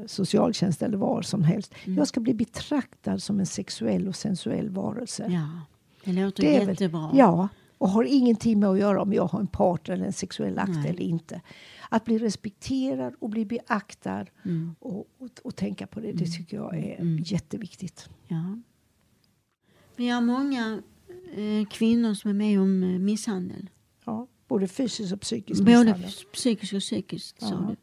[0.00, 1.74] eh, socialtjänst eller var som helst.
[1.84, 5.26] Jag ska bli betraktad som en sexuell och sensuell varelse.
[5.30, 5.48] Ja,
[6.04, 7.10] det låter Det är väl- jättebra.
[7.14, 7.48] Ja,
[7.78, 10.70] och har ingenting med att göra om jag har en partner eller en sexuell akt
[10.74, 10.88] Nej.
[10.90, 11.40] eller inte.
[11.88, 14.74] Att bli respekterad och bli beaktad Mm.
[14.78, 18.08] och, och, och tänka på det, det tycker jag är jätteviktigt.
[18.28, 18.58] Ja.
[19.96, 20.82] Vi har många
[21.34, 23.70] eh, kvinnor som är med om eh, misshandel.
[24.04, 26.10] Ja, både fysiskt och psykisk Både misshandel.
[26.32, 27.40] psykiskt och psykiskt.
[27.40, 27.56] Sa Ja.
[27.70, 27.76] du.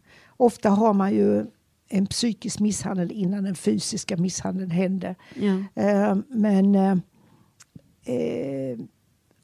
[0.44, 1.46] Ofta har man ju
[1.89, 5.16] en psykisk misshandel innan den fysiska misshandeln händer.
[5.36, 5.82] Ja.
[5.84, 6.98] Eh, men, eh,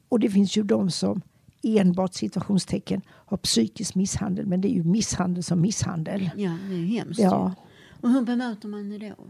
[0.08, 1.20] och det finns ju de som
[1.62, 4.46] enbart situationstecken har psykisk misshandel.
[4.46, 6.30] Men det är ju misshandel som misshandel.
[6.36, 7.20] ja, det är ju hemskt.
[7.20, 7.54] Ja.
[8.00, 9.26] Och hur bemöter man det då?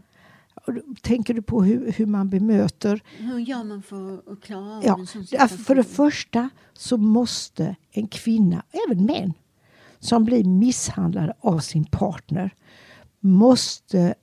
[1.02, 3.02] Tänker du på hur, hur man bemöter?
[3.18, 5.58] Hur gör man för att klara av Ja, en sån situation?
[5.58, 9.32] för det första så måste en kvinna, även män,
[10.00, 12.50] som blir misshandlade av sin partner
[13.20, 14.14] måste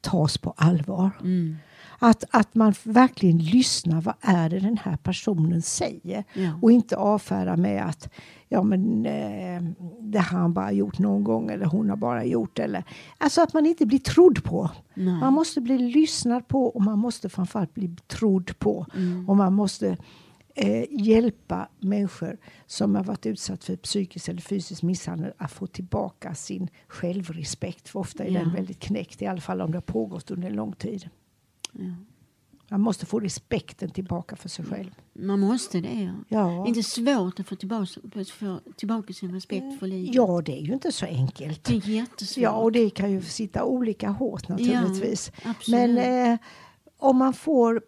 [0.00, 1.10] tas på allvar.
[1.20, 1.56] Mm.
[2.02, 4.00] Att, att man verkligen lyssnar.
[4.00, 6.24] Vad är det den här personen säger?
[6.32, 6.58] Ja.
[6.62, 8.08] Och inte avfärda med att
[8.48, 9.62] ja, men, eh,
[10.00, 12.58] det har han bara gjort någon gång eller hon har bara gjort.
[12.58, 12.84] Eller,
[13.18, 14.70] alltså att man inte blir trodd på.
[14.94, 15.20] Nej.
[15.20, 18.86] Man måste bli lyssnad på och man måste framförallt bli trodd på.
[18.94, 19.28] Mm.
[19.28, 19.96] Och man måste
[20.60, 26.34] eh, hjälpa människor som har varit utsatt för psykisk eller fysisk misshandel att få tillbaka
[26.34, 27.88] sin självrespekt.
[27.88, 28.40] För ofta är Ja.
[28.40, 31.08] den väldigt knäckt, i alla fall om det har pågått under en lång tid.
[31.72, 31.80] Ja.
[32.72, 34.90] Man måste få respekten tillbaka för sig själv.
[35.12, 36.12] Man måste det, ja.
[36.28, 37.86] Ja, Inte svårt att få tillbaka,
[38.38, 40.14] få tillbaka sin respekt för livet.
[40.14, 41.64] ja det är ju inte så enkelt.
[41.64, 42.42] Det är jättesvårt.
[42.42, 45.32] Ja, och det kan ju sitta olika hårt naturligtvis.
[45.44, 45.80] Ja, absolut.
[45.80, 46.38] Men eh,
[46.98, 47.82] om man får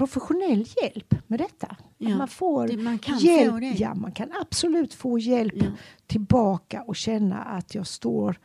[0.00, 1.76] professionell hjälp med detta.
[1.98, 3.50] Ja, man får det- man kan hjälp.
[3.52, 3.66] få det.
[3.78, 5.64] Ja, man kan absolut få hjälp Ja.
[6.06, 8.38] tillbaka och känna att jag står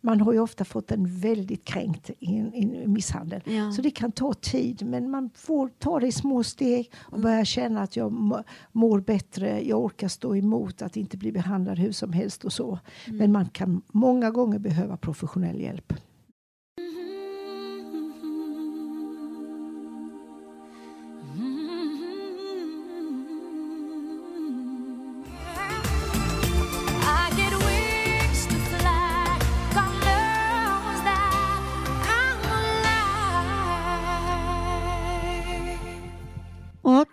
[0.00, 3.42] man har ju ofta fått en väldigt kränkt i en, i en misshandel.
[3.46, 3.72] Ja.
[3.72, 7.14] Så det kan ta tid men man får ta det i små steg Mm.
[7.14, 8.42] och börja känna att jag må-
[8.72, 12.78] mår bättre, jag orkar stå emot att inte bli behandlad hur som helst och så.
[13.06, 13.18] Mm.
[13.18, 15.92] Men man kan många gånger behöva professionell hjälp.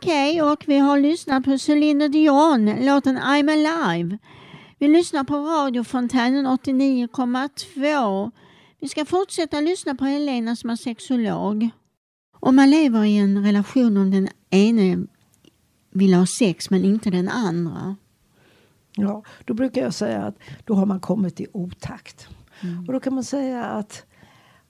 [0.06, 4.18] Okej, och vi har lyssnat på Celine Dion, låten I'm alive.
[4.80, 8.32] Vi lyssnar på Radio Fontänen 89,2.
[8.80, 11.70] Vi ska fortsätta lyssna på Helena som är sexolog.
[12.40, 15.08] Om man lever i en relation om den ene
[15.92, 17.96] vill ha sex men inte den andra.
[18.96, 22.28] Ja, då brukar jag säga att då har man kommit i otakt.
[22.62, 22.88] Mm.
[22.88, 24.06] Och då kan man säga att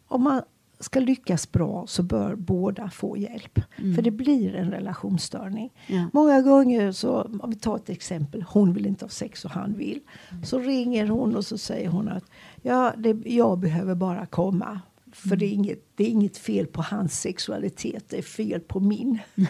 [0.08, 0.42] om man
[0.80, 3.60] ska lyckas bra så bör båda få hjälp.
[3.96, 5.74] För det blir en relationsstörning.
[5.88, 6.10] Ja.
[6.14, 9.74] Många gånger så, om vi tar ett exempel, hon vill inte ha sex och han
[9.74, 10.00] vill.
[10.44, 12.24] Så ringer hon och så säger hon att
[12.62, 14.80] ja, det, jag behöver bara komma.
[15.12, 18.80] För det, är inget, det är inget fel på hans sexualitet, det är fel på
[18.80, 19.20] min.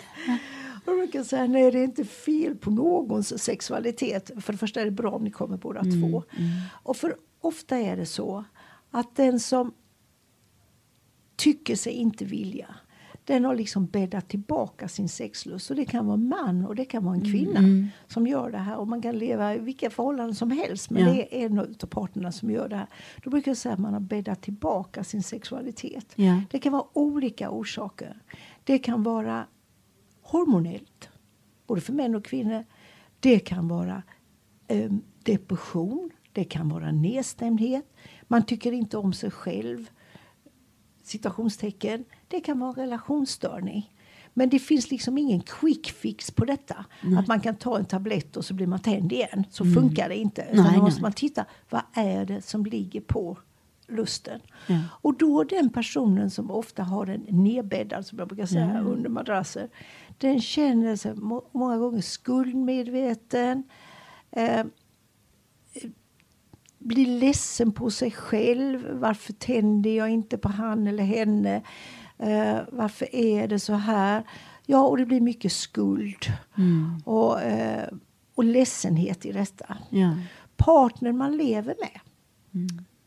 [0.85, 4.31] Och då brukar säga, nej det är inte fel på någons sexualitet.
[4.39, 6.23] För det första är det bra om ni kommer båda två.
[6.83, 8.43] Och för ofta är det så
[8.91, 9.73] att den som
[11.35, 12.75] tycker sig inte vilja
[13.27, 15.69] den har liksom bäddat tillbaka sin sexlust.
[15.69, 18.57] Och det kan vara en man och det kan vara en kvinna som gör det
[18.57, 18.77] här.
[18.77, 20.89] Och man kan leva i vilka förhållanden som helst.
[20.89, 21.13] Men Ja.
[21.13, 22.87] det är en av parterna som gör det här.
[23.23, 26.13] Då brukar jag säga att man har bäddat tillbaka sin sexualitet.
[26.15, 26.41] Ja.
[26.51, 28.21] Det kan vara olika orsaker.
[28.63, 29.45] Det kan vara
[30.21, 31.09] hormonellt,
[31.67, 32.65] både för män och kvinnor.
[33.19, 34.03] Det kan vara
[34.67, 34.91] eh,
[35.23, 37.93] depression, det kan vara nedstämdhet.
[38.23, 39.89] Man tycker inte om sig själv,
[41.05, 42.05] citationstecken.
[42.27, 43.91] Det kan vara en relationsstörning.
[44.33, 46.85] Men det finns liksom ingen quick fix på detta.
[47.19, 49.43] Att man kan ta en tablett och så blir man tänd igen.
[49.49, 50.47] Så funkar det inte.
[50.51, 51.01] Utan Nej, då måste nej.
[51.01, 53.37] man titta, vad är det som ligger på
[53.87, 54.39] lusten?
[54.67, 54.79] Ja.
[55.01, 59.69] Och då den personen som ofta har den nedbäddad, som jag brukar säga, under madrasser.
[60.17, 63.63] Den känner sig må- många gånger skuldmedveten.
[64.31, 64.65] Eh,
[66.85, 68.91] blir ledsen på sig själv.
[68.91, 71.61] Varför tänder jag inte på han eller henne?
[72.17, 74.23] Eh, varför är det så här?
[74.65, 76.25] Ja, och det blir mycket skuld
[77.05, 77.87] och, eh,
[78.35, 79.77] och ledsenhet i detta.
[79.89, 80.17] Ja.
[80.57, 81.99] Partnern man lever med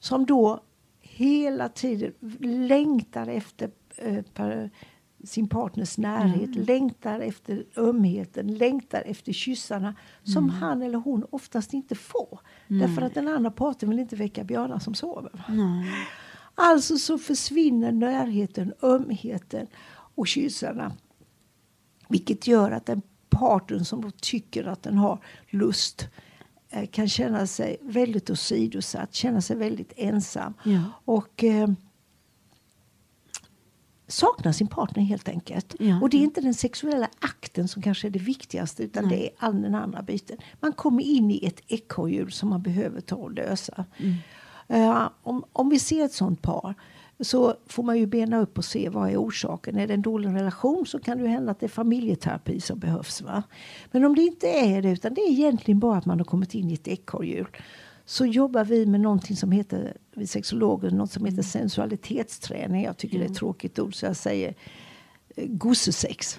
[0.00, 0.60] som då
[1.00, 4.24] hela tiden längtar efter eh,
[5.28, 11.94] sin partners närhet, längtar efter ömheten, längtar efter kyssarna som han eller hon oftast inte
[11.94, 12.40] får.
[12.68, 15.44] Därför att den andra parten vill inte väcka björnar som sover.
[16.54, 20.92] Alltså så försvinner närheten, ömheten och kyssarna.
[22.08, 25.18] Vilket gör att den parten som då tycker att den har
[25.48, 26.08] lust
[26.70, 30.54] eh, kan känna sig väldigt åsidosatt, känna sig väldigt ensam.
[30.64, 30.82] Ja.
[31.04, 31.68] Och eh,
[34.08, 35.74] saknar sin partner helt enkelt.
[35.78, 36.00] Ja.
[36.00, 39.18] Och det är inte den sexuella akten som kanske är det viktigaste utan Nej.
[39.18, 40.36] det är all den andra biten.
[40.60, 43.84] Man kommer in i ett ekorrhjul som man behöver ta och lösa.
[44.68, 46.74] Eh, om, om vi ser ett sånt par
[47.20, 49.76] så får man ju bena upp och se vad är orsaken.
[49.76, 52.78] Är det en dålig relation så kan det ju hända att det är familjeterapi som
[52.78, 53.22] behövs.
[53.22, 53.42] Va?
[53.90, 56.54] Men om det inte är det utan det är egentligen bara att man har kommit
[56.54, 57.48] in i ett ekorrhjul
[58.08, 62.84] så jobbar vi med någonting som heter, vi sexologer, något som heter sensualitetsträning.
[62.84, 64.54] Jag tycker det är ett tråkigt ord så jag säger
[65.36, 66.36] eh, gossesex.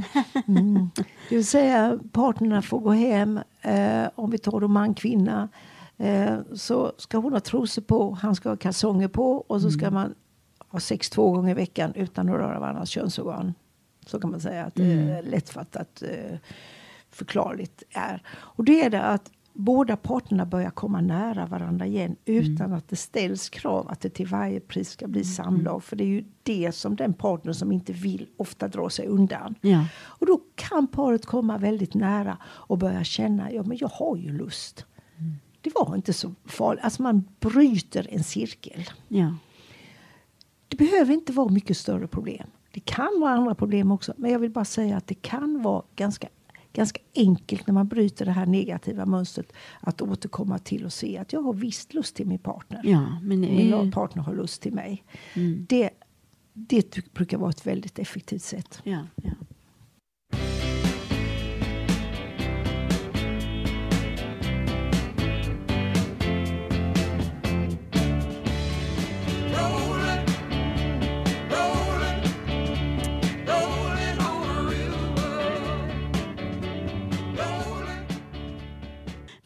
[0.47, 0.89] Mm.
[1.30, 5.49] Det vill säga partnerna får gå hem, eh, om vi tar då man kvinna,
[5.97, 9.91] eh, så ska hon ha trosor på, han ska ha kalsonger på och så ska
[9.91, 10.15] man
[10.57, 13.53] ha sex två gånger i veckan utan att röra varandras könsorgan.
[14.05, 16.38] Så kan man säga att det är lättfattat eh,
[17.11, 18.24] förklarligt är.
[18.30, 22.95] Och det är det att båda parterna börjar komma nära varandra igen utan att det
[22.95, 25.84] ställs krav att det till varje pris ska bli samlag.
[25.84, 29.55] För det är ju det som den partner som inte vill ofta drar sig undan.
[29.62, 29.86] Ja.
[30.01, 34.38] Och då kan paret komma väldigt nära och börja känna, ja men jag har ju
[34.38, 34.86] lust.
[35.62, 36.84] Det var inte så farligt.
[36.84, 38.89] Alltså man bryter en cirkel.
[39.07, 39.36] Ja.
[40.68, 42.47] Det behöver inte vara mycket större problem.
[42.72, 44.14] Det kan vara andra problem också.
[44.18, 46.28] Men jag vill bara säga att det kan vara ganska,
[46.80, 49.53] ganska enkelt när man bryter det här negativa mönstret.
[49.80, 52.82] Att återkomma till och se att jag har visst lust till min partner.
[52.84, 55.03] ja, men det Min partner har lust till mig.
[55.34, 55.65] Mm.
[55.69, 55.89] Det,
[56.53, 58.82] det brukar vara ett väldigt effektivt sätt.
[58.84, 59.32] Ja, ja.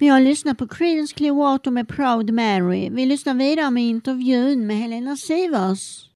[0.03, 2.89] Vi har lyssnat på Creedence Clearwater med Proud Mary.
[2.89, 6.09] Vi lyssnar vidare med intervjun med Helena Sivers.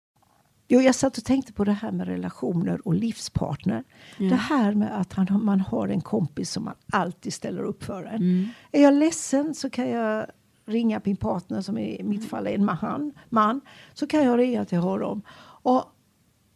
[0.67, 3.83] Jo, jag satt och tänkte på det här med relationer och livspartner.
[4.17, 4.29] Ja.
[4.29, 8.03] Det här med att han, man har en kompis som man alltid ställer upp för
[8.03, 8.15] en.
[8.15, 8.47] Mm.
[8.71, 10.25] Är jag ledsen så kan jag
[10.65, 13.61] ringa min partner, som i mitt fall är en man, man
[13.93, 15.21] så kan jag ringa till honom.
[15.63, 15.83] Och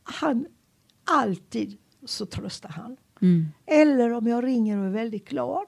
[0.04, 0.46] han,
[1.12, 2.98] alltid så tröstar han.
[3.22, 3.48] Mm.
[3.66, 5.66] Eller om jag ringer och är väldigt glad,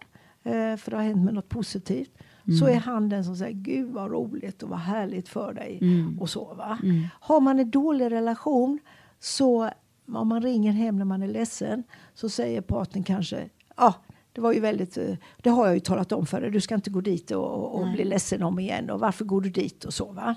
[0.78, 2.12] för det har hänt med något positivt,
[2.60, 5.80] så är han den som säger Gud vad roligt och vad härligt för dig.
[5.82, 6.20] Mm.
[6.20, 6.80] Och så, va?
[6.84, 7.08] Mm.
[7.20, 8.80] Har man en dålig relation
[9.20, 9.70] så
[10.08, 11.84] om man ringer hem när man är ledsen
[12.14, 13.94] så säger partnern kanske ja,
[14.34, 16.76] det var ju väldigt, eh, det har jag ju talat om för dig, du ska
[16.76, 17.96] inte gå dit och, och Nej.
[17.96, 20.36] bli ledsen om igen och varför går du dit och så va.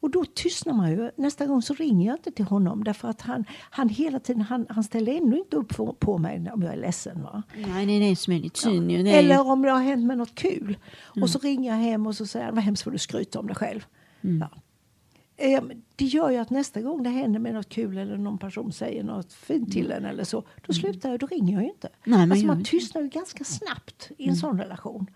[0.00, 1.10] Och då tystnar man ju.
[1.16, 4.66] Nästa gång så ringer jag inte till honom därför att han, han hela tiden, han,
[4.68, 7.42] han ställer ännu inte upp på, på mig om jag är ledsen va.
[7.56, 8.40] Nej, är det som är
[8.90, 9.02] ju.
[9.02, 10.76] Det är Eller om det har hänt med något kul.
[11.22, 13.46] Och så ringer jag hem och så säger han, vad hemskt vad du skryter om
[13.46, 13.86] dig själv.
[14.20, 14.48] Ja.
[15.96, 19.04] Det gör ju att nästa gång det händer med något kul eller någon person säger
[19.04, 21.88] något fint till en eller så, då slutar jag, då ringer jag ju inte.
[22.04, 25.10] Nej, man alltså man tystnar ju ganska snabbt i en sån relation.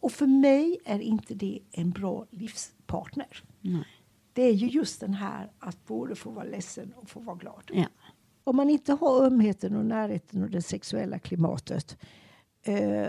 [0.00, 3.42] Och för mig är inte det en bra livspartner.
[3.60, 3.86] Nej.
[4.32, 7.70] Det är ju just den här att både få vara ledsen och få vara glad.
[7.72, 7.86] Ja.
[8.44, 11.96] Om man inte har ömheten och närheten och det sexuella klimatet
[12.62, 13.08] eh,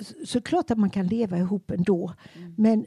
[0.00, 2.14] så, så klart att man kan leva ihop ändå.
[2.56, 2.86] Men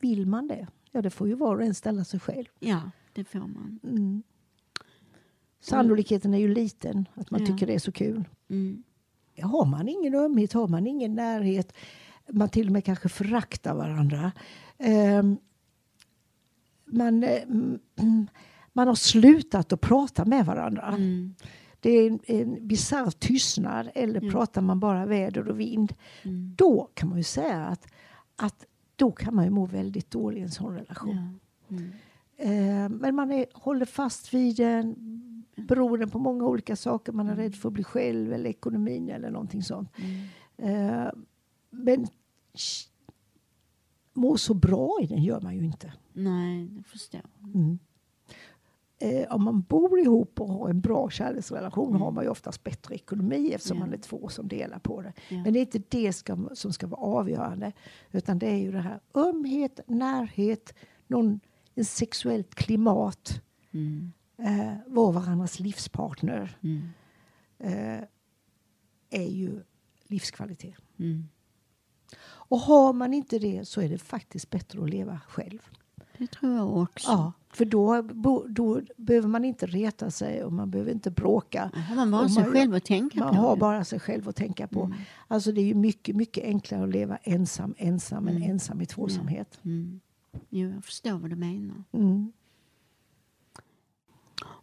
[0.00, 0.66] vill man det?
[0.96, 2.46] Ja, det får ju var och en ställa sig själv.
[2.60, 2.80] ja,
[3.12, 3.78] det får man.
[3.84, 4.22] Mm.
[5.60, 7.46] Sannolikheten är ju liten att man Ja.
[7.46, 8.24] tycker det är så kul.
[8.50, 8.82] Mm.
[9.42, 11.72] Har man ingen ömhet, har man ingen närhet,
[12.30, 14.32] man till och med kanske föraktar varandra.
[14.78, 15.36] ehm,
[16.84, 17.78] man, mm,
[18.72, 20.86] man har slutat att prata med varandra.
[20.88, 21.34] Mm.
[21.80, 24.30] Det är en, en bisarr tystnad eller Ja.
[24.30, 25.94] pratar man bara väder och vind.
[26.22, 26.54] Mm.
[26.56, 27.86] Då kan man ju säga att,
[28.36, 28.64] att
[28.96, 31.36] då kan man ju må väldigt dåligt i en sån relation.
[31.68, 31.76] Ja.
[31.76, 31.92] Mm.
[32.36, 34.94] Eh, men man är, håller fast vid den
[35.56, 37.12] beroende på många olika saker.
[37.12, 39.88] Man är rädd för att bli själv eller ekonomin eller någonting sånt.
[39.96, 41.04] Mm.
[41.06, 41.10] Eh,
[41.70, 42.06] men
[44.12, 45.92] må så bra i den gör man ju inte.
[46.12, 47.54] Nej, det förstår jag.
[47.54, 47.78] Mm.
[48.98, 52.02] Eh, om man bor ihop och har en bra kärleksrelation Mm.
[52.02, 53.84] har man ju oftast bättre ekonomi eftersom Ja.
[53.84, 55.12] man är två som delar på det.
[55.28, 55.42] Ja.
[55.42, 57.72] Men det är inte det ska, som ska vara avgörande.
[58.12, 60.74] Utan det är ju det här ömhet, närhet,
[61.06, 61.40] någon,
[61.74, 63.40] en sexuellt klimat.
[63.72, 64.12] Mm.
[64.38, 66.88] Eh, vara varandras livspartner Mm.
[67.58, 68.04] eh,
[69.10, 69.62] är ju
[70.06, 70.76] livskvalitet.
[70.98, 71.28] Mm.
[72.24, 75.62] Och har man inte det så är det faktiskt bättre att leva själv.
[76.18, 77.10] Det tror jag också.
[77.10, 78.02] Ja, för då,
[78.48, 81.70] då behöver man inte reta sig och man behöver inte bråka.
[81.96, 83.40] Man bara sig man- själv att tänka Man på.
[83.40, 84.82] har bara sig själv att tänka på.
[84.82, 84.96] Mm.
[85.28, 88.50] Alltså det är ju mycket, mycket enklare att leva ensam, ensam än Mm.
[88.50, 89.58] ensam i tvåsamhet.
[89.62, 90.00] Mm.
[90.50, 91.82] Jo, jag förstår vad du menar.
[91.92, 92.32] Mm.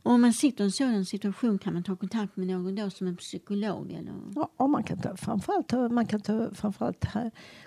[0.03, 3.07] Om man sitter i en sådan situation kan man ta kontakt med någon då som
[3.07, 4.13] en psykolog eller?
[4.57, 7.05] Ja, man kan ta, framförallt, ta- man kan ta framförallt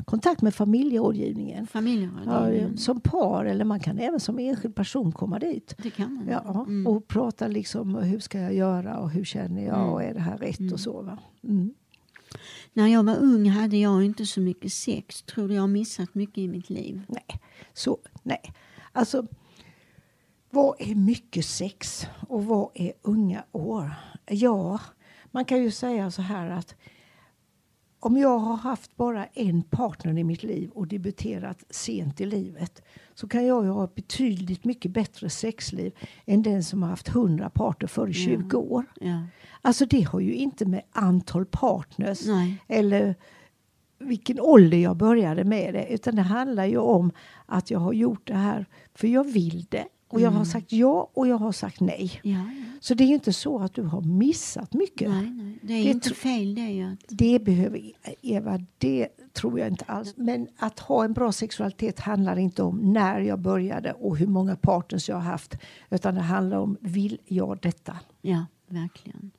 [0.05, 1.61] kontakt med familjerådgivningen.
[1.61, 2.77] Ja, familjerådgivning?
[2.79, 5.75] som par eller man kan även som enskild person komma dit.
[5.79, 6.29] Det kan man?
[6.29, 6.87] Ja, Mm.
[6.87, 9.89] Och prata liksom hur ska jag göra och hur känner jag Mm.
[9.93, 10.73] och är det här rätt Mm.
[10.73, 11.19] och så.
[11.45, 11.75] Mm.
[12.73, 15.23] När jag var ung hade jag inte så mycket sex.
[15.23, 17.03] Tror du jag har missat mycket i mitt liv?
[17.09, 17.41] Nej,
[17.75, 18.53] så nej.
[18.93, 19.27] Alltså,
[20.55, 23.91] vad är mycket sex och vad är unga år?
[24.27, 24.81] Ja,
[25.31, 26.75] man kan ju säga så här att
[28.01, 32.83] om jag har haft bara en partner i mitt liv och debuterat sent i livet
[33.15, 35.93] så kan jag ju ha ett betydligt mycket bättre sexliv
[36.27, 38.85] än den som har haft 100 partner före 20 år.
[39.01, 39.27] Ja.
[39.63, 42.63] Alltså det har ju inte med antal partners Nej.
[42.69, 43.15] eller
[43.99, 45.87] vilken ålder jag började med det.
[45.87, 47.13] Utan det handlar ju om
[47.47, 49.85] att jag har gjort det här för jag vill det.
[50.15, 50.45] Och jag har Mm.
[50.45, 52.21] sagt ja och jag har sagt nej.
[52.23, 52.45] Ja, ja.
[52.81, 55.11] Så det är inte så att du har missat mycket.
[55.11, 55.59] Nej, nej.
[55.63, 56.83] Det är Det inte fel det.
[56.83, 56.99] Att...
[57.09, 57.93] Det behöver
[58.23, 60.15] Eva, det tror jag inte alls.
[60.17, 64.57] Men att ha en bra sexualitet handlar inte om när jag började och hur många
[64.57, 65.55] partners jag har haft.
[65.91, 67.97] Utan det handlar om, vill jag detta?
[68.23, 69.31] Ja, verkligen.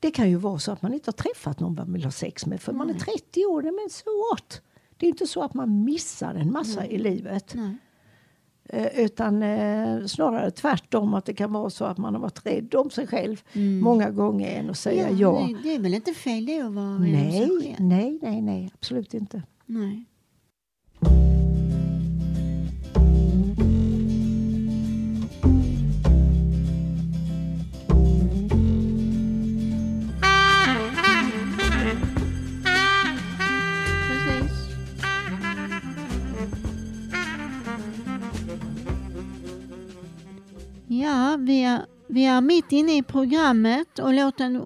[0.00, 2.46] Det kan ju vara så att man inte har träffat någon man vill ha sex
[2.46, 3.62] med för man är 30 år.
[3.62, 4.62] Nej, Men så what?
[4.96, 7.52] Det är inte så att man missar en massa i livet.
[7.54, 7.76] Nej.
[8.68, 12.74] Eh, utan eh, snarare tvärtom att det kan vara så att man har varit rädd
[12.74, 13.80] om sig själv Mm.
[13.80, 15.48] många gånger än att säga ja.
[15.48, 19.42] Det, det är väl inte fel det att vara Nej, nej, nej, nej, absolut inte.
[19.66, 20.04] Nej.
[41.00, 44.62] Ja, vi är, vi är mitt inne i programmet och låten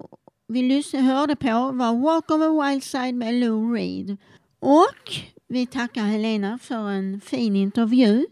[0.47, 4.17] vi hörde på var Walk of a Wild Side med Lou Reed.
[4.59, 5.13] Och
[5.47, 8.25] vi tackar Helena för en fin intervju.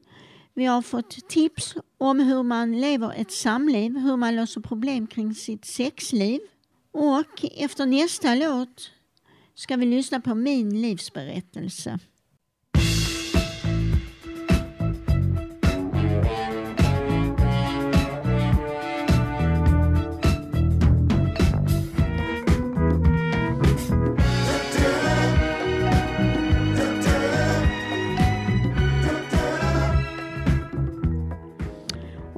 [0.53, 5.35] Vi har fått tips om hur man lever ett samliv, hur man löser problem kring
[5.35, 6.39] sitt sexliv.
[6.91, 8.91] Och efter nästa låt
[9.55, 11.99] ska vi lyssna på min livsberättelse.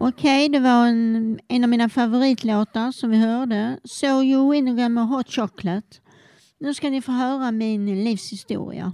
[0.05, 3.79] Okej, det var en, en av mina favoritlåtar som vi hörde.
[3.83, 5.87] So You Winnegan med Hot Chocolate.
[6.59, 8.93] Nu ska ni få höra min livshistoria.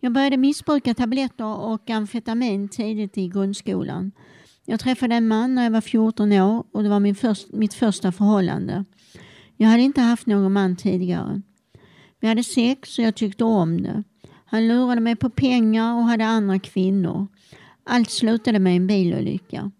[0.00, 4.12] Jag började missbruka tabletter och amfetamin tidigt i grundskolan.
[4.64, 7.74] Jag träffade en man när jag var 14 år och det var min först, mitt
[7.74, 8.84] första förhållande.
[9.56, 11.42] Jag hade inte haft någon man tidigare.
[12.20, 14.04] Vi hade sex och jag tyckte om det.
[14.46, 17.26] Han lurade mig på pengar och hade andra kvinnor.
[17.84, 19.70] Allt slutade med en bilolycka.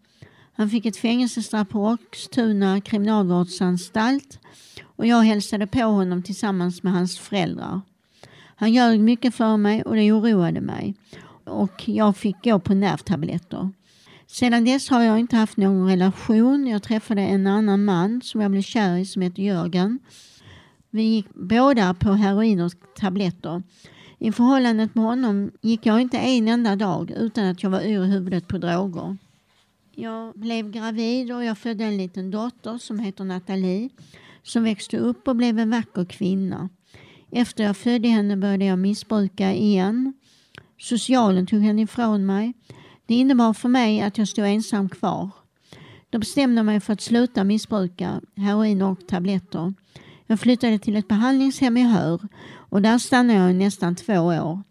[0.52, 4.38] Han fick ett fängelsestraff på Roxtuna kriminalvårdsanstalt
[4.96, 7.80] och jag hälsade på honom tillsammans med hans föräldrar.
[8.56, 10.94] Han ljög mycket för mig och det oroade mig
[11.44, 13.70] och jag fick gå på nervtabletter.
[14.26, 16.66] Sedan dess har jag inte haft någon relation.
[16.66, 19.98] Jag träffade en annan man som jag blev kär i som heter Jörgen.
[20.90, 23.62] Vi gick båda på heroin och tabletter.
[24.22, 28.04] I förhållandet med honom gick jag inte en enda dag utan att jag var ur
[28.04, 29.16] huvudet på droger.
[29.94, 33.88] Jag blev gravid och jag födde en liten dotter som heter Nathalie
[34.42, 36.68] som växte upp och blev en vacker kvinna.
[37.30, 40.12] Efter jag födde henne började jag missbruka igen.
[40.78, 42.52] Socialen tog henne ifrån mig.
[43.06, 45.30] Det innebar för mig att jag stod ensam kvar.
[46.10, 49.74] Då bestämde jag mig för att sluta missbruka heroin och tabletter.
[50.30, 52.20] Jag flyttade till ett behandlingshem i Hör
[52.54, 54.62] och där stannade jag i nästan två år.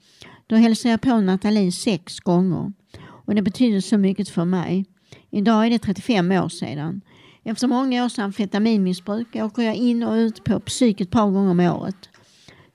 [0.47, 4.85] Då hälsade jag på Nathalie sex gånger och det betyder så mycket för mig.
[5.29, 7.01] Idag är det 35 år sedan.
[7.43, 11.59] Efter många års amfetaminmissbruk åker jag in och ut på psyk ett par gånger om
[11.59, 12.09] året.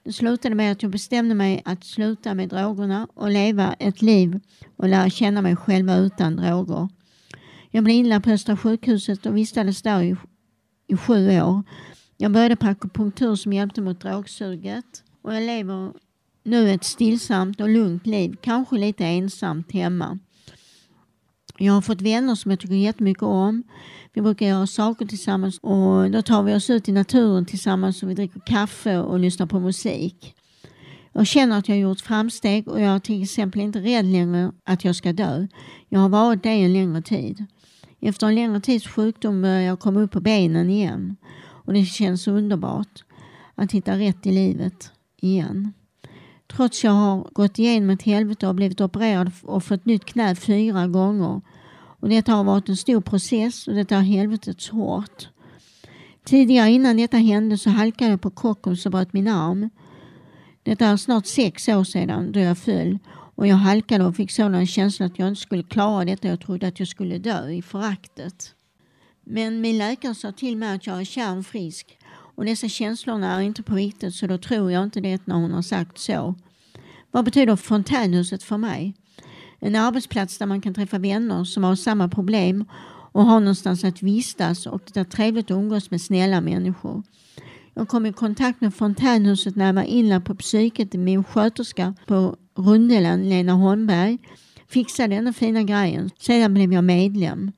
[0.03, 4.41] Det slutade med att jag bestämde mig att sluta med drogerna och leva ett liv
[4.77, 6.89] och lära känna mig själva utan droger.
[7.71, 10.17] Jag blev inlagd på Östra sjukhuset och vistades där i,
[10.87, 11.63] i sju år.
[12.17, 15.93] Jag började på akupunktur som hjälpte mot drogsuget och jag lever
[16.45, 20.19] nu ett stillsamt och lugnt liv, kanske lite ensamt hemma.
[21.59, 23.63] Jag har fått vänner som jag tycker jättemycket om.
[24.13, 28.11] Vi brukar göra saker tillsammans och då tar vi oss ut i naturen tillsammans och
[28.11, 30.35] vi dricker kaffe och lyssnar på musik.
[31.13, 34.53] Jag känner att jag har gjort framsteg och jag är till exempel inte rädd längre
[34.65, 35.47] att jag ska dö.
[35.89, 37.45] Jag har varit det en längre tid.
[38.01, 41.17] Efter en längre tids sjukdom börjar jag komma upp på benen igen
[41.65, 43.05] och det känns underbart
[43.55, 45.73] att hitta rätt i livet igen.
[46.47, 50.87] Trots jag har gått igenom ett helvete och blivit opererad och fått nytt knä fyra
[50.87, 51.41] gånger.
[52.01, 55.29] Och detta har varit en stor process och detta är helvetets hårt.
[56.25, 59.71] Tidigare innan detta hände så halkade jag på Kockums och bröt min arm.
[60.63, 64.67] Detta är snart sex år sedan då jag föll och jag halkade och fick sådan
[64.67, 66.29] känsla att jag inte skulle klara detta.
[66.29, 68.55] Jag trodde att jag skulle dö i föraktet.
[69.25, 71.99] Men min läkare sa till mig att jag är kärnfrisk
[72.37, 75.53] och dessa känslorna är inte på riktigt så då tror jag inte det när hon
[75.53, 76.35] har sagt så.
[77.11, 78.95] Vad betyder fontänhuset för mig?
[79.61, 82.65] En arbetsplats där man kan träffa vänner som har samma problem
[83.13, 87.03] och har någonstans att vistas och det är trevligt att umgås med snälla människor.
[87.75, 90.93] Jag kom i kontakt med fontänhuset när jag var inlagd på psyket.
[90.93, 94.19] Min sköterska på Rundelen, Lena Holmberg,
[94.69, 96.11] fixade denna fina grejen.
[96.19, 97.53] Sedan blev jag medlem.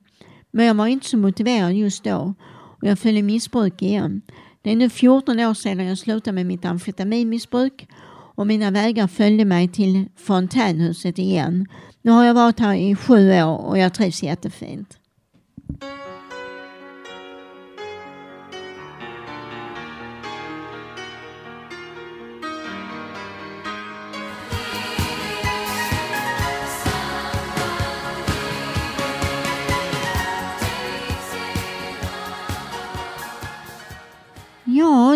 [0.57, 2.33] Men jag var inte så motiverad just då
[2.81, 4.21] och jag föll i missbruk igen.
[4.61, 7.87] Det är nu 14 år sedan jag slutade med mitt amfetaminmissbruk
[8.35, 11.67] och mina vägar följde mig till fontänhuset igen.
[12.01, 14.97] Nu har jag varit här i sju år och jag trivs jättefint.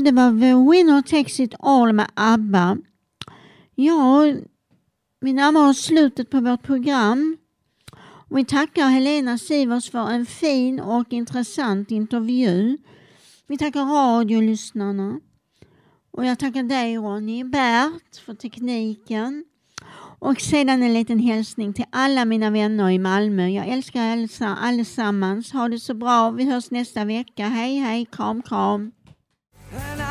[0.01, 2.77] Ja, det var The Winner Takes It All med ABBA.
[3.75, 4.33] Ja,
[5.21, 7.37] vi närmar oss slutet på vårt program.
[8.29, 12.77] Och vi tackar Helena Sivers för en fin och intressant intervju.
[13.47, 15.19] Vi tackar radiolyssnarna.
[16.11, 19.45] Och jag tackar dig Ronny Bert för tekniken.
[20.19, 23.47] Och sedan en liten hälsning till alla mina vänner i Malmö.
[23.47, 25.51] Jag älskar er allesammans.
[25.51, 26.31] Ha det så bra.
[26.31, 27.47] Vi hörs nästa vecka.
[27.47, 28.91] Hej hej, kram kram.
[29.73, 30.10] And I